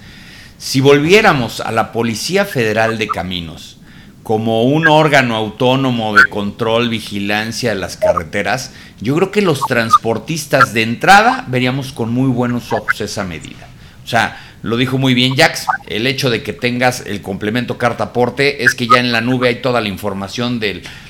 [0.58, 3.78] Si volviéramos a la Policía Federal de Caminos
[4.22, 10.74] como un órgano autónomo de control, vigilancia de las carreteras, yo creo que los transportistas
[10.74, 13.66] de entrada veríamos con muy buenos ojos esa medida.
[14.04, 18.04] O sea, lo dijo muy bien Jax, el hecho de que tengas el complemento carta
[18.04, 20.58] aporte es que ya en la nube hay toda la información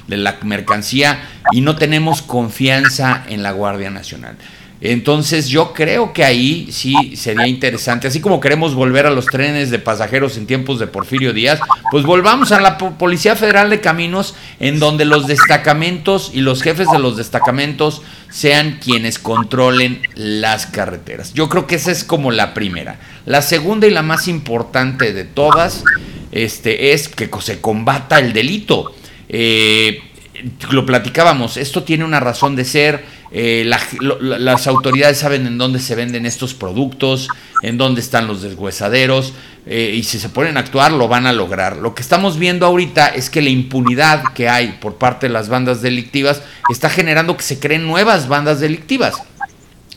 [0.07, 4.37] de la mercancía y no tenemos confianza en la Guardia Nacional.
[4.81, 9.71] Entonces yo creo que ahí sí sería interesante, así como queremos volver a los trenes
[9.71, 11.59] de pasajeros en tiempos de Porfirio Díaz,
[11.90, 16.90] pues volvamos a la Policía Federal de Caminos en donde los destacamentos y los jefes
[16.90, 21.33] de los destacamentos sean quienes controlen las carreteras.
[21.33, 22.99] Yo creo que esa es como la primera.
[23.25, 25.83] La segunda y la más importante de todas
[26.31, 28.95] este, es que se combata el delito.
[29.28, 30.00] Eh,
[30.70, 33.04] lo platicábamos, esto tiene una razón de ser
[33.37, 37.26] eh, las autoridades saben en dónde se venden estos productos,
[37.62, 39.32] en dónde están los deshuesaderos,
[39.66, 41.78] eh, y si se ponen a actuar lo van a lograr.
[41.78, 45.48] Lo que estamos viendo ahorita es que la impunidad que hay por parte de las
[45.48, 49.16] bandas delictivas está generando que se creen nuevas bandas delictivas.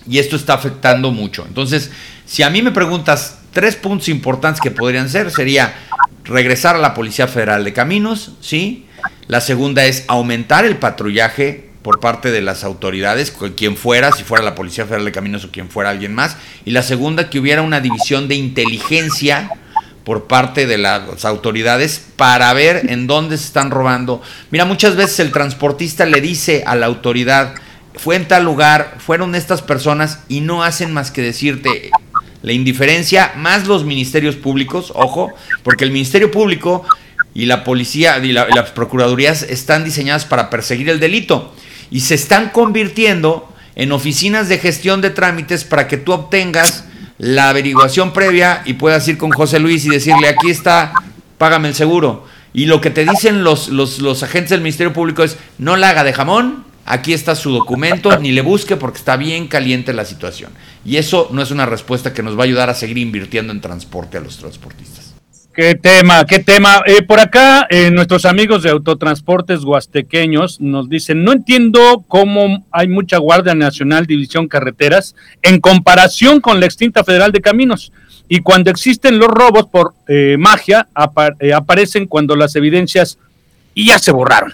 [0.10, 1.46] Y esto está afectando mucho.
[1.48, 1.92] Entonces,
[2.26, 5.76] si a mí me preguntas tres puntos importantes que podrían ser, sería
[6.24, 8.87] regresar a la Policía Federal de Caminos, ¿sí?
[9.28, 14.44] La segunda es aumentar el patrullaje por parte de las autoridades, quien fuera, si fuera
[14.44, 16.38] la Policía Federal de Caminos o quien fuera alguien más.
[16.66, 19.52] Y la segunda, que hubiera una división de inteligencia
[20.06, 24.22] por parte de las autoridades para ver en dónde se están robando.
[24.52, 27.56] Mira, muchas veces el transportista le dice a la autoridad,
[27.96, 31.92] fue en tal lugar, fueron estas personas y no hacen más que decirte
[32.42, 36.86] la indiferencia, más los ministerios públicos, ojo, porque el Ministerio Público
[37.34, 41.54] y la policía y, y las procuradurías están diseñadas para perseguir el delito
[41.90, 46.86] y se están convirtiendo en oficinas de gestión de trámites para que tú obtengas
[47.18, 50.94] la averiguación previa y puedas ir con José Luis y decirle, aquí está,
[51.38, 52.26] págame el seguro.
[52.54, 56.04] Y lo que te dicen los, los, agentes del Ministerio Público es, no la haga
[56.04, 60.52] de jamón, aquí está su documento, ni le busque porque está bien caliente la situación.
[60.86, 63.62] Y eso no es una respuesta que nos va a ayudar a seguir invirtiendo en
[63.62, 65.07] transporte a los transportistas.
[65.58, 66.84] Qué tema, qué tema.
[66.86, 72.88] Eh, por acá, eh, nuestros amigos de autotransportes huastequeños nos dicen, no entiendo cómo hay
[72.88, 77.92] mucha Guardia Nacional División Carreteras en comparación con la extinta Federal de Caminos.
[78.30, 83.18] Y cuando existen los robos por eh, magia, aparecen cuando las evidencias
[83.74, 84.54] ya se borraron.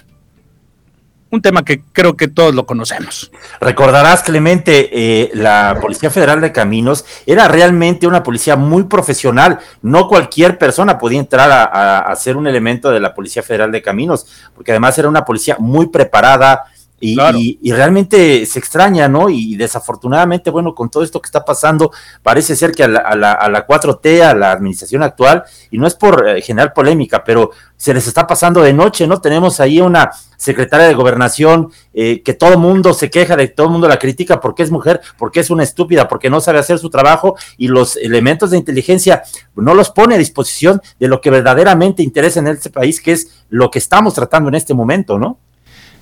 [1.34, 3.32] Un tema que creo que todos lo conocemos.
[3.60, 9.60] Recordarás, Clemente, eh, la Policía Federal de Caminos era realmente una policía muy profesional.
[9.82, 13.82] No cualquier persona podía entrar a, a ser un elemento de la Policía Federal de
[13.82, 16.66] Caminos, porque además era una policía muy preparada,
[17.04, 19.30] y, realmente se extraña, ¿no?
[19.30, 23.50] Y desafortunadamente, bueno, con todo esto que está pasando, parece ser que a la, a
[23.50, 27.94] la, 4T, a la administración actual, y no es por eh, generar polémica, pero se
[27.94, 29.20] les está pasando de noche, ¿no?
[29.20, 33.74] Tenemos ahí una secretaria de gobernación eh, que todo mundo se queja de, todo el
[33.74, 36.90] mundo la critica porque es mujer, porque es una estúpida, porque no sabe hacer su
[36.90, 39.24] trabajo y los elementos de inteligencia
[39.56, 43.46] no los pone a disposición de lo que verdaderamente interesa en este país, que es
[43.50, 45.40] lo que estamos tratando en este momento, ¿no?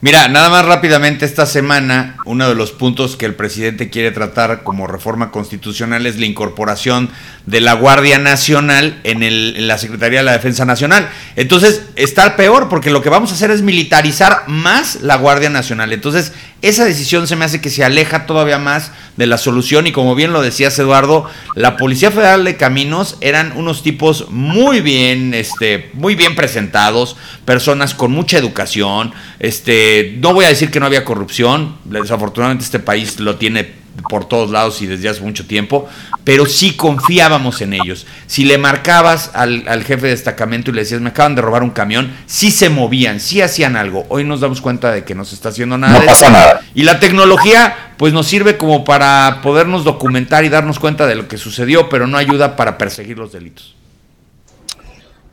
[0.04, 4.64] Mira, nada más rápidamente esta semana, uno de los puntos que el presidente quiere tratar
[4.64, 7.12] como reforma constitucional es la incorporación
[7.46, 11.08] de la Guardia Nacional en, el, la Secretaría de la Defensa Nacional.
[11.36, 15.94] Entonces, está peor porque lo que vamos a hacer es militarizar más la Guardia Nacional.
[15.94, 19.91] Entonces, esa decisión se me hace que se aleja todavía más de la solución y
[19.91, 25.34] como bien lo decías Eduardo, la Policía Federal de Caminos eran unos tipos muy bien,
[25.34, 30.86] este, muy bien presentados, personas con mucha educación, este, no voy a decir que no
[30.86, 35.88] había corrupción, desafortunadamente este país lo tiene por todos lados y desde hace mucho tiempo,
[36.23, 38.06] pero sí confiábamos en ellos.
[38.27, 41.71] Si le marcabas al, jefe de destacamento y le decías, me acaban de robar un
[41.71, 44.06] camión, sí se movían, sí hacían algo.
[44.10, 45.99] Hoy nos damos cuenta de que no se está haciendo nada.
[45.99, 46.62] No pasa nada.
[46.73, 51.27] Y la tecnología, pues nos sirve como para podernos documentar y darnos cuenta de lo
[51.27, 53.75] que sucedió, pero no ayuda para perseguir los delitos.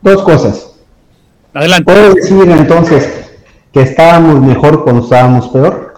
[0.01, 0.71] Dos cosas.
[1.53, 1.83] Adelante.
[1.83, 3.25] ¿Puedo decir entonces
[3.73, 5.88] que estábamos mejor cuando estábamos peor?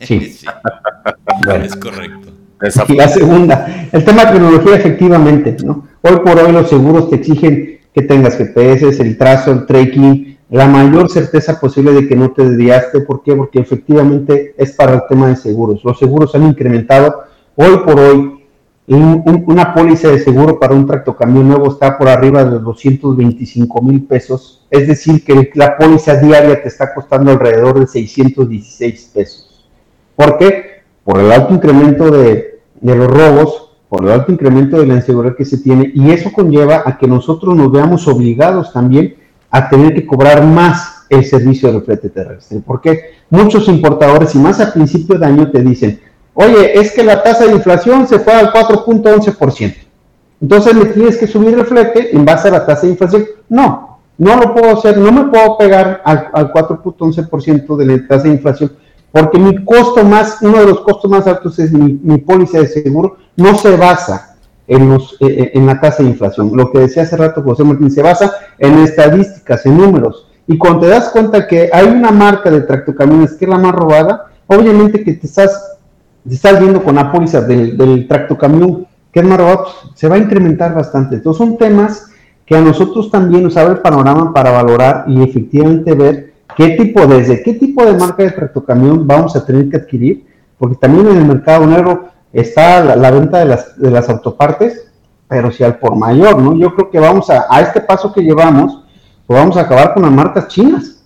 [0.00, 0.36] Sí.
[1.62, 2.32] Es correcto.
[2.88, 5.86] Y la segunda, el tema de tecnología, efectivamente, ¿no?
[6.00, 10.66] Hoy por hoy los seguros te exigen que tengas GPS, el trazo, el tracking, la
[10.66, 13.00] mayor certeza posible de que no te desviaste.
[13.00, 13.34] ¿Por qué?
[13.34, 15.84] Porque efectivamente es para el tema de seguros.
[15.84, 17.24] Los seguros han incrementado.
[17.54, 18.44] Hoy por hoy,
[18.86, 24.04] una póliza de seguro para un tractocamión nuevo está por arriba de los 225 mil
[24.04, 24.66] pesos.
[24.70, 29.45] Es decir, que la póliza diaria te está costando alrededor de 616 pesos.
[30.16, 30.76] ¿Por qué?
[31.06, 35.44] por el alto incremento de, los robos, por el alto incremento de la inseguridad que
[35.44, 39.14] se tiene, y eso conlleva a que nosotros nos veamos obligados también
[39.48, 44.58] a tener que cobrar más el servicio de flete terrestre, porque muchos importadores, y más
[44.60, 46.00] a principio de año, te dicen,
[46.34, 49.76] oye, es que la tasa de inflación se fue al 4.11%,
[50.42, 53.24] entonces le tienes que subir el flete en base a la tasa de inflación.
[53.48, 58.24] No, no lo puedo hacer, no me puedo pegar al, al 4.11% de la tasa
[58.24, 58.72] de inflación,
[59.16, 63.16] porque mi costo más, uno de los costos más altos es mi, póliza de seguro,
[63.34, 64.36] no se basa
[64.68, 66.50] en, los, eh, eh, en la tasa de inflación.
[66.54, 70.28] Lo que decía hace rato José Martín, se basa en estadísticas, en números.
[70.46, 73.74] Y cuando te das cuenta que hay una marca de tractocamiones que es la más
[73.74, 75.78] robada, obviamente que te estás,
[76.28, 80.08] te estás viendo con la póliza del, del tractocamión que es más robado, pues, se
[80.08, 81.16] va a incrementar bastante.
[81.16, 82.10] Entonces son temas
[82.44, 87.06] que a nosotros también nos abre el panorama para valorar y efectivamente ver qué tipo,
[87.06, 90.26] desde qué tipo de marca de tractocamión vamos a tener que adquirir,
[90.58, 94.90] porque también en el mercado negro está la, venta de las, de las autopartes,
[95.28, 96.54] pero si al por mayor, ¿no?
[96.56, 98.84] Yo creo que vamos a, a este paso que llevamos,
[99.26, 101.02] pues vamos a acabar con las marcas chinas,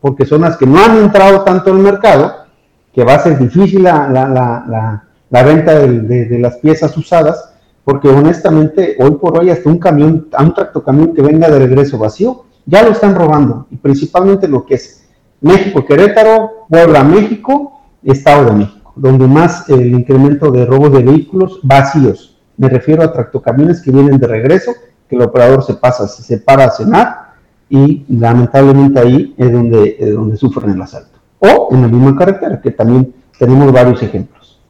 [0.00, 2.44] porque son las que no han entrado tanto en el mercado,
[2.92, 5.04] que va a ser difícil la, la, la,
[5.34, 7.52] la venta de, de, las piezas usadas,
[7.82, 12.43] porque honestamente hoy por hoy hasta un camión, un tractocamión que venga de regreso vacío,
[12.66, 15.06] ya lo están robando, y principalmente lo que es
[15.40, 21.60] México, Querétaro, Puebla, México, Estado de México, donde más el incremento de robos de vehículos
[21.62, 22.38] vacíos.
[22.56, 24.72] Me refiero a tractocamiones que vienen de regreso,
[25.08, 27.34] que el operador se pasa, se para a cenar
[27.68, 31.18] y lamentablemente ahí es donde, donde sufren el asalto.
[31.38, 34.60] O en la misma carretera, que también tenemos varios ejemplos.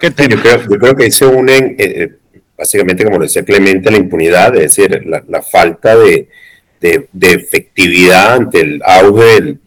[0.00, 2.18] yo, creo, que se unen eh, eh,
[2.62, 6.28] básicamente, como decía Clemente, la impunidad, es decir, la, falta de,
[6.80, 9.58] efectividad ante el auge del,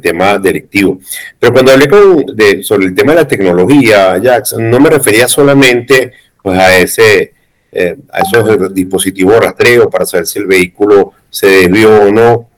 [0.00, 0.98] tema delictivo.
[1.38, 6.58] Pero cuando hablé sobre el tema de la tecnología, Jackson, no me refería solamente pues,
[6.58, 7.34] a, ese,
[7.70, 12.48] eh, a esos dispositivos rastreo para saber si el vehículo se desvió o no,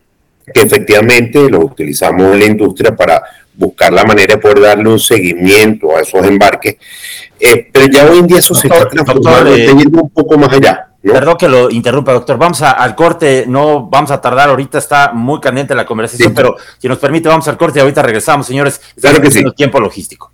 [0.54, 3.20] que efectivamente lo utilizamos en la industria para
[3.56, 6.76] buscar la manera de poder darle un seguimiento a esos embarques.
[7.38, 10.88] Eh, pero ya hoy en día eso se está transformando, eh, un poco más allá.
[11.02, 12.38] Perdón que lo interrumpa, doctor.
[12.38, 16.88] Vamos al corte, no vamos a tardar ahorita, está muy caliente la conversación, pero si
[16.88, 18.80] nos permite, vamos al corte y ahorita regresamos, señores.
[18.98, 19.44] Claro que sí.
[19.54, 20.32] tiempo logístico.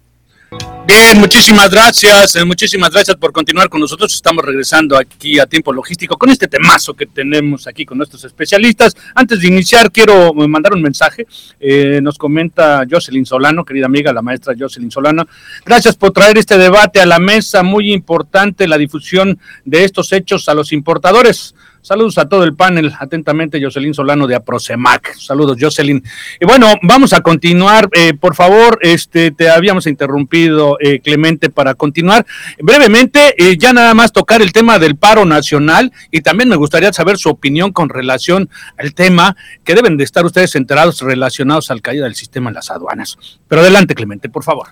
[0.51, 4.13] Bien, muchísimas gracias, eh, muchísimas gracias por continuar con nosotros.
[4.13, 8.97] Estamos regresando aquí a tiempo logístico con este temazo que tenemos aquí con nuestros especialistas.
[9.15, 11.29] Antes de iniciar, quiero eh, mandar un mensaje.
[11.61, 15.29] Eh, nos comenta Jocelyn Solano, querida amiga, la maestra Jocelyn Solano.
[15.65, 20.49] Gracias por traer este debate a la mesa, muy importante la difusión de estos hechos
[20.49, 21.55] a los importadores.
[21.83, 22.93] Saludos a todo el panel.
[22.99, 25.17] Atentamente, Jocelyn Solano de Aprosemac.
[25.17, 26.03] Saludos, Jocelyn.
[26.39, 27.89] Y bueno, vamos a continuar.
[27.93, 32.27] Eh, por favor, este, te habíamos interrumpido, eh, Clemente, para continuar.
[32.61, 36.93] Brevemente, eh, ya nada más tocar el tema del paro nacional y también me gustaría
[36.93, 41.81] saber su opinión con relación al tema que deben de estar ustedes enterados relacionados al
[41.81, 43.17] caída del sistema en las aduanas.
[43.49, 44.69] Pero adelante, Clemente, por favor.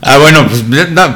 [0.00, 0.64] Ah, bueno, pues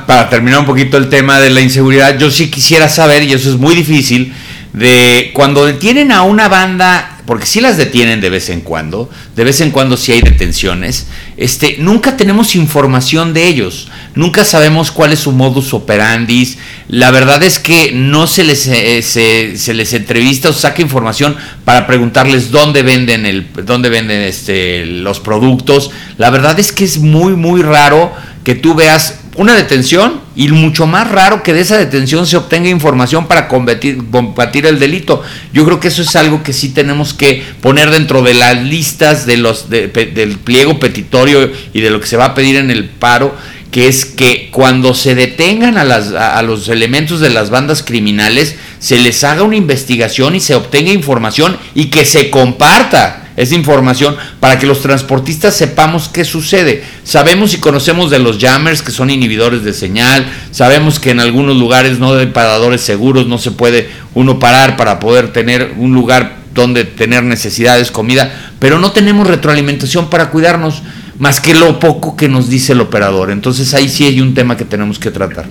[0.07, 3.49] para terminar un poquito el tema de la inseguridad, yo sí quisiera saber, y eso
[3.49, 4.35] es muy difícil,
[4.77, 9.43] de cuando detienen a una banda, porque sí las detienen de vez en cuando, de
[9.43, 11.07] vez en cuando sí hay detenciones,
[11.39, 16.59] este, nunca tenemos información de ellos, nunca sabemos cuál es su modus operandi,
[16.89, 21.87] la verdad es que no se les, eh, se, les entrevista o saca información para
[21.87, 27.33] preguntarles dónde venden, el, dónde venden este, los productos, la verdad es que es muy,
[27.33, 28.13] muy raro
[28.45, 32.69] que tú veas una detención y mucho más raro que de esa detención se obtenga
[32.69, 35.23] información para combatir, el delito.
[35.53, 39.27] Yo creo que eso es algo que sí tenemos que poner dentro de las listas
[39.27, 42.87] de los del pliego petitorio y de lo que se va a pedir en el
[42.87, 43.37] paro,
[43.71, 48.57] que es que cuando se detengan a, las, a los elementos de las bandas criminales,
[48.79, 54.17] se les haga una investigación y se obtenga información y que se comparta esa información
[54.41, 56.83] para que los transportistas sepamos qué sucede.
[57.05, 61.57] Sabemos y conocemos de los jammers que son inhibidores de señal, sabemos que en algunos
[61.57, 66.37] lugares no hay paradores seguros, no se puede uno parar para poder tener un lugar
[66.55, 70.83] donde tener necesidades, comida, pero no tenemos retroalimentación para cuidarnos
[71.19, 73.31] más que lo poco que nos dice el operador.
[73.31, 75.47] Entonces ahí sí hay un tema que tenemos que tratar.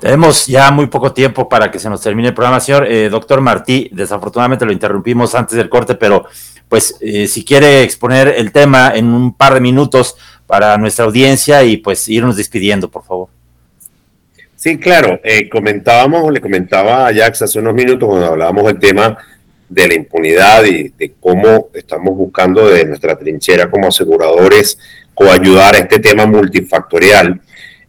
[0.00, 3.40] Tenemos ya muy poco tiempo para que se nos termine el programa, señor eh, doctor
[3.40, 3.88] Martí.
[3.92, 6.26] Desafortunadamente lo interrumpimos antes del corte, pero
[6.68, 10.16] pues eh, si quiere exponer el tema en un par de minutos
[10.46, 13.28] para nuestra audiencia y pues irnos despidiendo, por favor.
[14.54, 19.16] Sí, claro, eh, comentábamos, le comentaba a Jax hace unos minutos cuando hablábamos del tema
[19.68, 24.78] de la impunidad y de cómo estamos buscando de nuestra trinchera como aseguradores
[25.14, 27.40] coayudar a este tema multifactorial.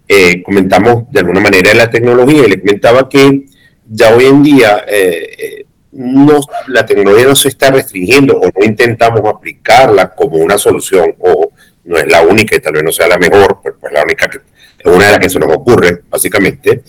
[0.07, 3.45] Eh, comentamos de alguna manera la tecnología y le comentaba que
[3.89, 9.21] ya hoy en día eh, no, la tecnología no se está restringiendo o no intentamos
[9.25, 11.51] aplicarla como una solución o
[11.83, 14.29] no es la única y tal vez no sea la mejor, pero pues la única
[14.29, 16.83] que es una de las que se nos ocurre, básicamente.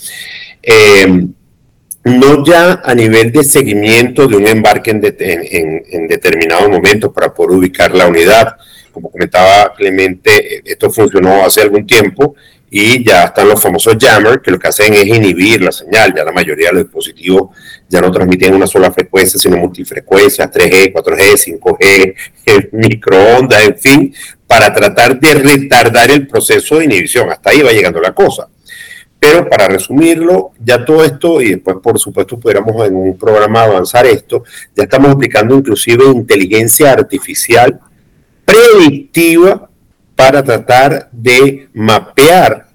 [0.63, 1.27] Eh,
[2.05, 7.33] no ya a nivel de seguimiento de un embarque en, en, en determinado momento para
[7.35, 8.57] poder ubicar la unidad.
[8.93, 12.35] Como comentaba Clemente, esto funcionó hace algún tiempo
[12.71, 16.13] y ya están los famosos jammers que lo que hacen es inhibir la señal.
[16.15, 17.57] Ya la mayoría de los dispositivos
[17.89, 24.15] ya no transmiten una sola frecuencia, sino multifrecuencias, 3G, 4G, 5G, microondas, en fin,
[24.47, 27.31] para tratar de retardar el proceso de inhibición.
[27.31, 28.49] Hasta ahí va llegando la cosa.
[29.19, 34.07] Pero para resumirlo, ya todo esto, y después por supuesto pudiéramos en un programa avanzar
[34.07, 34.45] esto,
[34.77, 37.81] ya estamos aplicando inclusive inteligencia artificial
[38.45, 39.68] predictiva
[40.19, 42.67] para tratar de mapear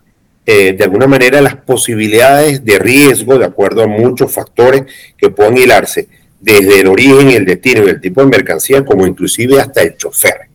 [0.45, 4.83] eh, de alguna manera las posibilidades de riesgo de acuerdo a muchos factores
[5.17, 6.07] que puedan hilarse
[6.39, 10.47] desde el origen, el destino y el tipo de mercancía, como inclusive hasta el chofer,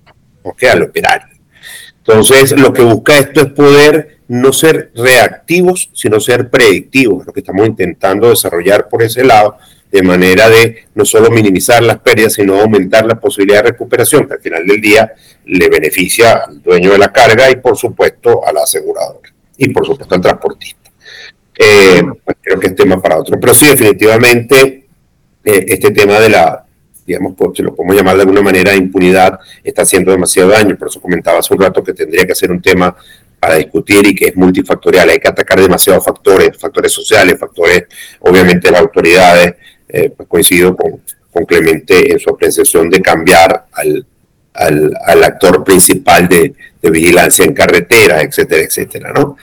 [0.43, 0.62] ¿ok?
[0.64, 1.36] Al operario.
[1.99, 7.41] Entonces, lo que busca esto es poder no ser reactivos, sino ser predictivos, lo que
[7.41, 9.59] estamos intentando desarrollar por ese lado,
[9.91, 14.34] de manera de no solo minimizar las pérdidas, sino aumentar la posibilidad de recuperación, que
[14.34, 15.12] al final del día
[15.47, 19.86] le beneficia al dueño de la carga y por supuesto a la aseguradora y por
[19.86, 20.91] supuesto al transportista.
[21.59, 22.03] Eh,
[22.41, 24.86] creo que es tema para otro, pero sí definitivamente
[25.45, 26.64] eh, este tema de la,
[27.07, 30.76] digamos, pues, si lo podemos llamar de alguna manera, impunidad, está haciendo demasiado daño.
[30.76, 32.95] Por eso comentaba hace un rato que tendría que ser un tema
[33.41, 35.09] para discutir y que es multifactorial.
[35.09, 37.84] Hay que atacar demasiados factores, factores sociales, factores,
[38.20, 39.55] obviamente, las autoridades.
[39.89, 41.01] Eh, pues coincido con,
[41.32, 44.07] con Clemente en su apreciación de cambiar al,
[44.53, 49.36] al, actor principal de, vigilancia en carretera, etcétera, etcétera, ¿no?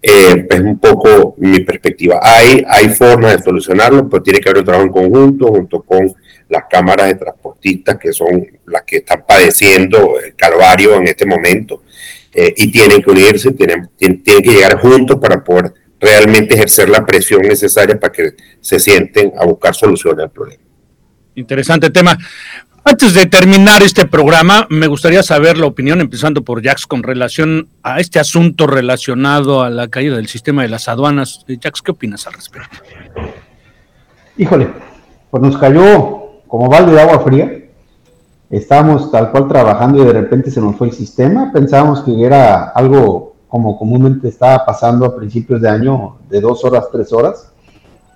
[0.00, 2.20] Eh, es un poco mi perspectiva.
[2.22, 6.14] Hay, hay formas de solucionarlo, pero tiene que haber un trabajo en conjunto, junto con
[6.48, 11.82] las cámaras de transportistas, que son las que están padeciendo el calvario en este momento,
[12.32, 17.04] eh, y tienen que unirse, tienen, tienen que llegar juntos para poder realmente ejercer la
[17.04, 20.62] presión necesaria para que se sienten a buscar soluciones al problema.
[21.34, 22.16] Interesante tema.
[22.84, 27.68] Antes de terminar este programa, me gustaría saber la opinión, empezando por Jax, con relación
[27.82, 31.44] a este asunto relacionado a la caída del sistema de las aduanas.
[31.48, 32.78] Eh, Jax, ¿qué opinas al respecto?
[34.38, 34.68] Híjole,
[35.30, 37.52] pues nos cayó como balde de agua fría.
[38.48, 41.52] Estábamos tal cual trabajando y de repente se nos fue el sistema.
[41.52, 46.88] Pensábamos que era algo como comúnmente estaba pasando a principios de año, de dos horas,
[46.92, 47.52] tres horas.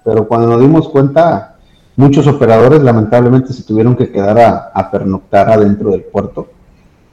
[0.05, 1.53] Pero cuando nos dimos cuenta,
[1.95, 6.49] Muchos operadores lamentablemente se tuvieron que quedar a, pernoctar adentro del puerto.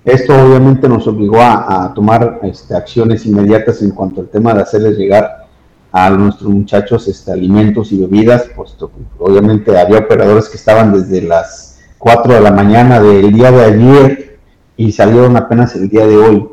[0.05, 4.97] Esto obviamente nos obligó a, tomar este, acciones inmediatas en cuanto al tema de hacerles
[4.97, 5.47] llegar
[5.91, 11.24] a nuestros muchachos este, alimentos y bebidas, puesto que obviamente había operadores que estaban desde
[11.24, 14.39] las 4 de la mañana del día de ayer
[14.78, 16.49] y salieron apenas el día de hoy.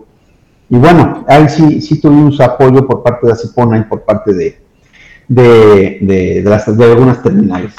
[0.68, 4.60] Y bueno, ahí sí, sí tuvimos apoyo por parte de Acipona y por parte de,
[5.28, 7.74] de, de algunas terminales.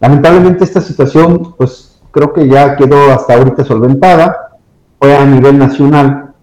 [0.00, 4.58] Lamentablemente esta situación, pues creo que ya quedó hasta ahorita solventada,
[4.98, 6.34] fue a nivel nacional.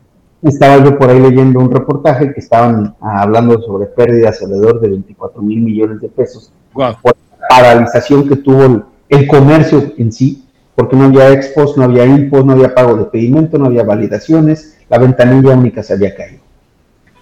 [0.41, 5.41] Estaba yo por ahí leyendo un reportaje que estaban hablando sobre pérdidas alrededor de 24
[5.41, 11.05] mil millones de pesos por la paralización que tuvo el, comercio en sí, porque no
[11.05, 15.53] había expos, no había impos, no había pago de pedimento, no había validaciones, la ventanilla
[15.53, 16.41] única se había caído.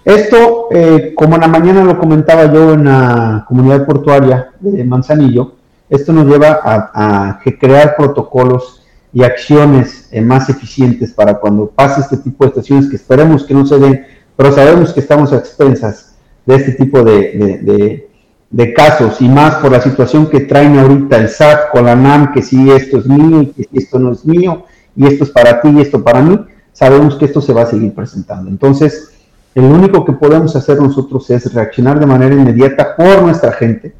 [0.08, 5.56] Esto, eh, como en la mañana lo comentaba yo en la comunidad portuaria de Manzanillo,
[5.90, 12.18] esto nos lleva a, crear protocolos y acciones eh, más eficientes para cuando pase este
[12.18, 14.06] tipo de situaciones que esperemos que no se den,
[14.36, 16.16] pero sabemos que estamos a expensas
[16.46, 18.08] de este tipo de,
[18.76, 22.42] casos y más por la situación que traen ahorita el SAT con la NAM, que
[22.42, 24.66] si esto es mío y que esto no es mío
[24.96, 26.40] y esto es para ti y esto para mí,
[26.78, 28.52] sabemos que esto se va a seguir presentando.
[28.52, 29.10] Entonces,
[29.56, 33.96] el único que podemos hacer nosotros es reaccionar de manera inmediata por nuestra gente,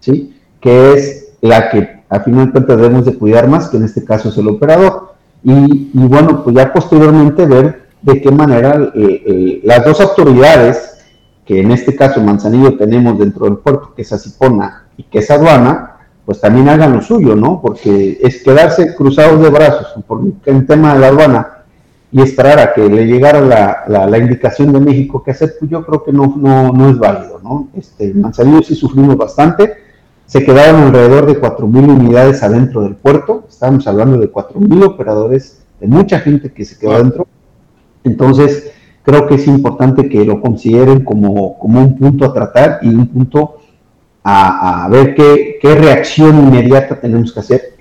[0.00, 0.40] ¿sí?
[0.58, 4.02] que es la que a final de cuentas debemos de cuidar más, que en este
[4.02, 5.12] caso es el operador.
[5.44, 11.04] Y, bueno, pues ya posteriormente ver de qué manera eh, eh, las dos autoridades,
[11.44, 15.30] que en este caso Manzanillo tenemos dentro del puerto, que es Asipona y que es
[15.30, 17.60] aduana, pues también hagan lo suyo, ¿no?
[17.60, 21.51] Porque es quedarse cruzados de brazos por el tema de la aduana
[22.12, 25.84] y esperar a que le llegara la, la, indicación de México que hacer, pues yo
[25.84, 27.68] creo que no, no, no es válido, ¿no?
[27.74, 29.72] Este, Manzanillo sí sufrimos bastante,
[30.26, 35.86] se quedaron alrededor de 4.000 unidades adentro del puerto, estábamos hablando de 4.000 operadores, de
[35.86, 37.26] mucha gente que se quedó adentro.
[38.04, 42.88] Entonces, creo que es importante que lo consideren como, como un punto a tratar y
[42.88, 43.56] un punto
[44.22, 47.74] a, ver qué, qué, reacción inmediata tenemos que hacer.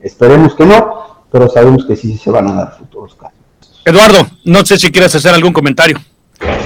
[0.00, 0.92] esperemos que no,
[1.30, 3.39] pero sabemos que sí se van a dar futuros casos.
[3.84, 6.00] Eduardo, no sé si quieres hacer algún comentario.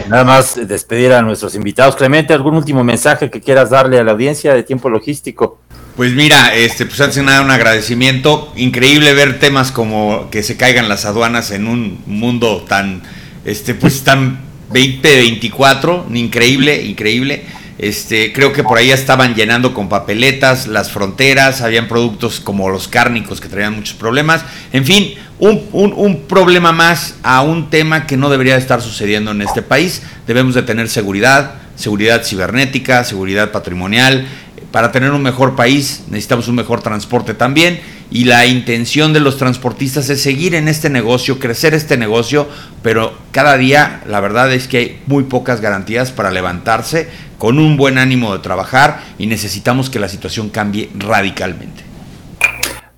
[0.09, 1.97] Nada más despedir a nuestros invitados.
[1.97, 5.61] Clemente, ¿algún último mensaje que quieras darle a la audiencia de tiempo logístico?
[5.97, 8.53] Pues mira, este, pues antes de nada un agradecimiento.
[8.57, 13.03] Increíble ver temas como que se caigan las aduanas en un mundo tan,
[13.45, 17.45] este, pues tan 2024, increíble, increíble.
[17.79, 22.87] Este, creo que por ahí estaban llenando con papeletas las fronteras, habían productos como los
[22.87, 24.45] cárnicos que traían muchos problemas.
[24.73, 25.15] En fin,
[25.51, 30.03] un, problema más a un tema que no debería estar sucediendo en este país.
[30.26, 34.26] Debemos de tener seguridad, seguridad cibernética, seguridad patrimonial.
[34.70, 37.80] Para tener un mejor país necesitamos un mejor transporte también
[38.11, 42.49] y la intención de los transportistas es seguir en este negocio, crecer este negocio,
[42.82, 47.76] pero cada día la verdad es que hay muy pocas garantías para levantarse con un
[47.76, 51.84] buen ánimo de trabajar y necesitamos que la situación cambie radicalmente.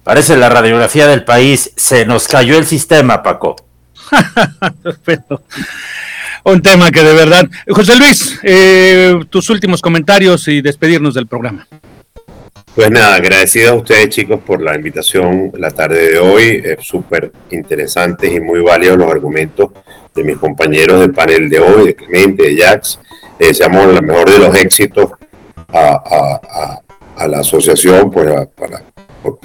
[0.06, 1.72] Parece la radiografía del país.
[1.74, 3.56] Se nos cayó el sistema, Paco.
[6.44, 7.48] un tema que de verdad.
[7.68, 11.66] José Luis, eh, tus últimos comentarios y despedirnos del programa.
[12.76, 16.62] Pues nada, agradecido a ustedes chicos por la invitación la tarde de hoy.
[16.64, 19.70] Es súper interesantes y muy válidos los argumentos
[20.14, 23.00] de mis compañeros del panel de hoy, de Clemente, de Jax.
[23.40, 25.10] Le deseamos la mejor de los éxitos
[25.66, 26.80] a,
[27.26, 28.84] la asociación pues, para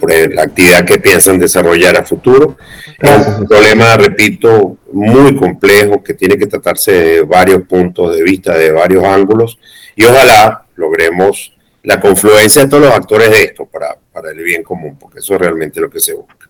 [0.01, 2.57] por, la actividad que piensan desarrollar a futuro.
[2.99, 8.57] Es un problema, repito, muy complejo que tiene que tratarse de varios puntos de vista,
[8.57, 9.57] de varios ángulos,
[9.95, 14.63] y ojalá logremos la confluencia de todos los actores de esto para, para el bien
[14.63, 16.49] común, porque eso es realmente lo que se busca.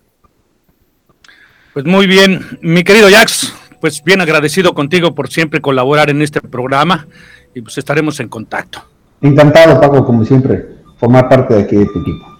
[1.72, 6.40] Pues muy bien, mi querido Jax, pues bien agradecido contigo por siempre colaborar en este
[6.40, 7.06] programa
[7.54, 8.84] y pues estaremos en contacto.
[9.22, 10.66] Encantado, Paco, como siempre,
[10.98, 12.31] formar parte de aquí de tu equipo.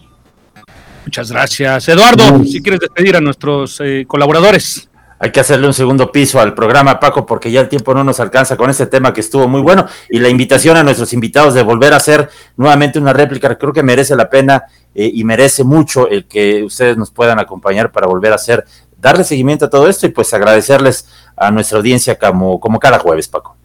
[1.04, 1.88] Muchas gracias.
[1.88, 4.88] Eduardo, si quieres despedir a nuestros eh, colaboradores.
[5.18, 8.18] hay que hacerle un segundo piso al programa, Paco, porque ya el tiempo no nos
[8.20, 9.86] alcanza con este tema que estuvo muy bueno.
[10.10, 13.82] Y la invitación a nuestros invitados de volver a hacer nuevamente una réplica, creo que
[13.82, 18.32] merece la pena eh, y merece mucho el que ustedes nos puedan acompañar para volver
[18.32, 18.64] a hacer,
[18.98, 23.28] darle seguimiento a todo esto y pues agradecerles a nuestra audiencia como, como cada jueves,
[23.28, 23.56] Paco.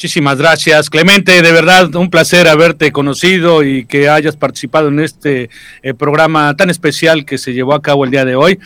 [0.00, 1.42] Muchísimas gracias, Clemente.
[1.42, 5.50] De verdad, un placer haberte conocido y que hayas participado en este
[5.82, 8.58] eh, programa tan especial que se llevó a cabo el día de hoy.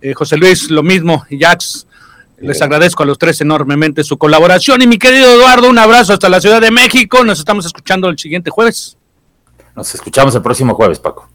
[0.00, 1.86] Eh, José Luis, lo mismo, y Jax.
[2.40, 4.82] Les agradezco a los tres enormemente su colaboración.
[4.82, 7.22] Y mi querido Eduardo, un abrazo hasta la Ciudad de México.
[7.22, 8.96] Nos estamos escuchando el siguiente jueves.
[9.76, 11.28] Nos escuchamos el próximo jueves, Paco.